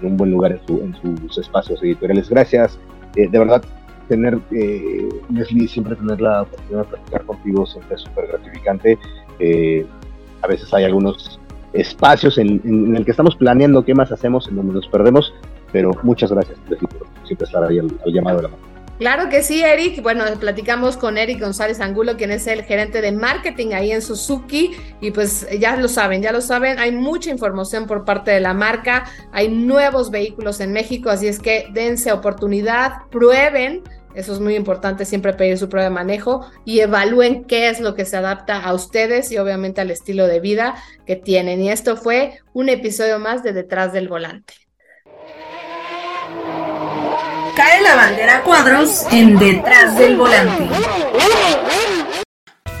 en 0.00 0.06
un 0.06 0.16
buen 0.16 0.30
lugar 0.30 0.60
en, 0.68 0.94
sus 0.96 1.38
espacios 1.38 1.82
editoriales. 1.82 2.28
Gracias. 2.28 2.78
Eh, 3.16 3.28
de 3.28 3.38
verdad, 3.38 3.62
tener, 4.08 4.38
eh, 4.52 5.08
Leslie, 5.32 5.68
siempre 5.68 5.96
tener 5.96 6.20
la 6.20 6.42
oportunidad 6.42 6.84
de 6.84 6.90
platicar 6.90 7.24
contigo 7.24 7.66
siempre 7.66 7.96
es 7.96 8.02
súper 8.02 8.28
gratificante. 8.28 8.98
Eh, 9.38 9.86
a 10.42 10.46
veces 10.46 10.72
hay 10.72 10.84
algunos 10.84 11.40
espacios 11.72 12.38
en, 12.38 12.60
en, 12.64 12.96
el 12.96 13.04
que 13.04 13.10
estamos 13.10 13.36
planeando 13.36 13.84
qué 13.84 13.94
más 13.94 14.10
hacemos, 14.10 14.48
en 14.48 14.56
donde 14.56 14.74
nos 14.74 14.88
perdemos, 14.88 15.34
pero 15.72 15.90
muchas 16.02 16.32
gracias, 16.32 16.58
por 16.68 16.78
siempre 17.26 17.44
estar 17.44 17.64
ahí 17.64 17.78
al, 17.78 17.90
al 18.04 18.12
llamado 18.12 18.38
de 18.38 18.42
la 18.44 18.48
mano. 18.48 18.67
Claro 18.98 19.28
que 19.28 19.44
sí, 19.44 19.62
Eric. 19.62 20.02
Bueno, 20.02 20.24
platicamos 20.40 20.96
con 20.96 21.18
Eric 21.18 21.40
González 21.40 21.78
Angulo, 21.78 22.16
quien 22.16 22.32
es 22.32 22.48
el 22.48 22.64
gerente 22.64 23.00
de 23.00 23.12
marketing 23.12 23.72
ahí 23.72 23.92
en 23.92 24.02
Suzuki. 24.02 24.72
Y 25.00 25.12
pues 25.12 25.46
ya 25.60 25.76
lo 25.76 25.86
saben, 25.86 26.20
ya 26.20 26.32
lo 26.32 26.40
saben, 26.40 26.80
hay 26.80 26.90
mucha 26.90 27.30
información 27.30 27.86
por 27.86 28.04
parte 28.04 28.32
de 28.32 28.40
la 28.40 28.54
marca, 28.54 29.04
hay 29.30 29.48
nuevos 29.48 30.10
vehículos 30.10 30.58
en 30.58 30.72
México, 30.72 31.10
así 31.10 31.28
es 31.28 31.38
que 31.38 31.68
dense 31.72 32.10
oportunidad, 32.10 33.06
prueben. 33.10 33.84
Eso 34.14 34.32
es 34.32 34.40
muy 34.40 34.56
importante, 34.56 35.04
siempre 35.04 35.32
pedir 35.32 35.58
su 35.58 35.68
prueba 35.68 35.88
de 35.88 35.94
manejo 35.94 36.44
y 36.64 36.80
evalúen 36.80 37.44
qué 37.44 37.68
es 37.68 37.78
lo 37.78 37.94
que 37.94 38.04
se 38.04 38.16
adapta 38.16 38.64
a 38.64 38.74
ustedes 38.74 39.30
y 39.30 39.38
obviamente 39.38 39.80
al 39.80 39.92
estilo 39.92 40.26
de 40.26 40.40
vida 40.40 40.74
que 41.06 41.14
tienen. 41.14 41.60
Y 41.60 41.70
esto 41.70 41.96
fue 41.96 42.40
un 42.52 42.68
episodio 42.68 43.20
más 43.20 43.44
de 43.44 43.52
Detrás 43.52 43.92
del 43.92 44.08
Volante 44.08 44.67
cae 47.68 47.82
la 47.82 47.96
bandera 47.96 48.42
cuadros 48.44 49.04
en 49.10 49.38
detrás 49.38 49.94
del 49.98 50.16
volante. 50.16 50.70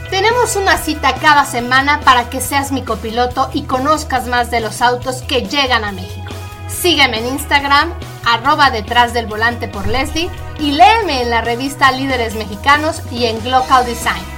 Tenemos 0.08 0.56
una 0.56 0.78
cita 0.78 1.14
cada 1.16 1.44
semana 1.44 2.00
para 2.00 2.30
que 2.30 2.40
seas 2.40 2.72
mi 2.72 2.82
copiloto 2.82 3.50
y 3.52 3.64
conozcas 3.64 4.26
más 4.28 4.50
de 4.50 4.60
los 4.60 4.80
autos 4.80 5.20
que 5.20 5.42
llegan 5.42 5.84
a 5.84 5.92
México. 5.92 6.32
Sígueme 6.68 7.18
en 7.18 7.26
Instagram, 7.26 7.92
arroba 8.24 8.70
detrás 8.70 9.12
del 9.12 9.26
volante 9.26 9.68
por 9.68 9.86
Leslie 9.86 10.30
y 10.58 10.72
léeme 10.72 11.20
en 11.20 11.30
la 11.30 11.42
revista 11.42 11.92
Líderes 11.92 12.34
Mexicanos 12.34 13.02
y 13.12 13.26
en 13.26 13.42
Glocal 13.42 13.84
Design. 13.84 14.37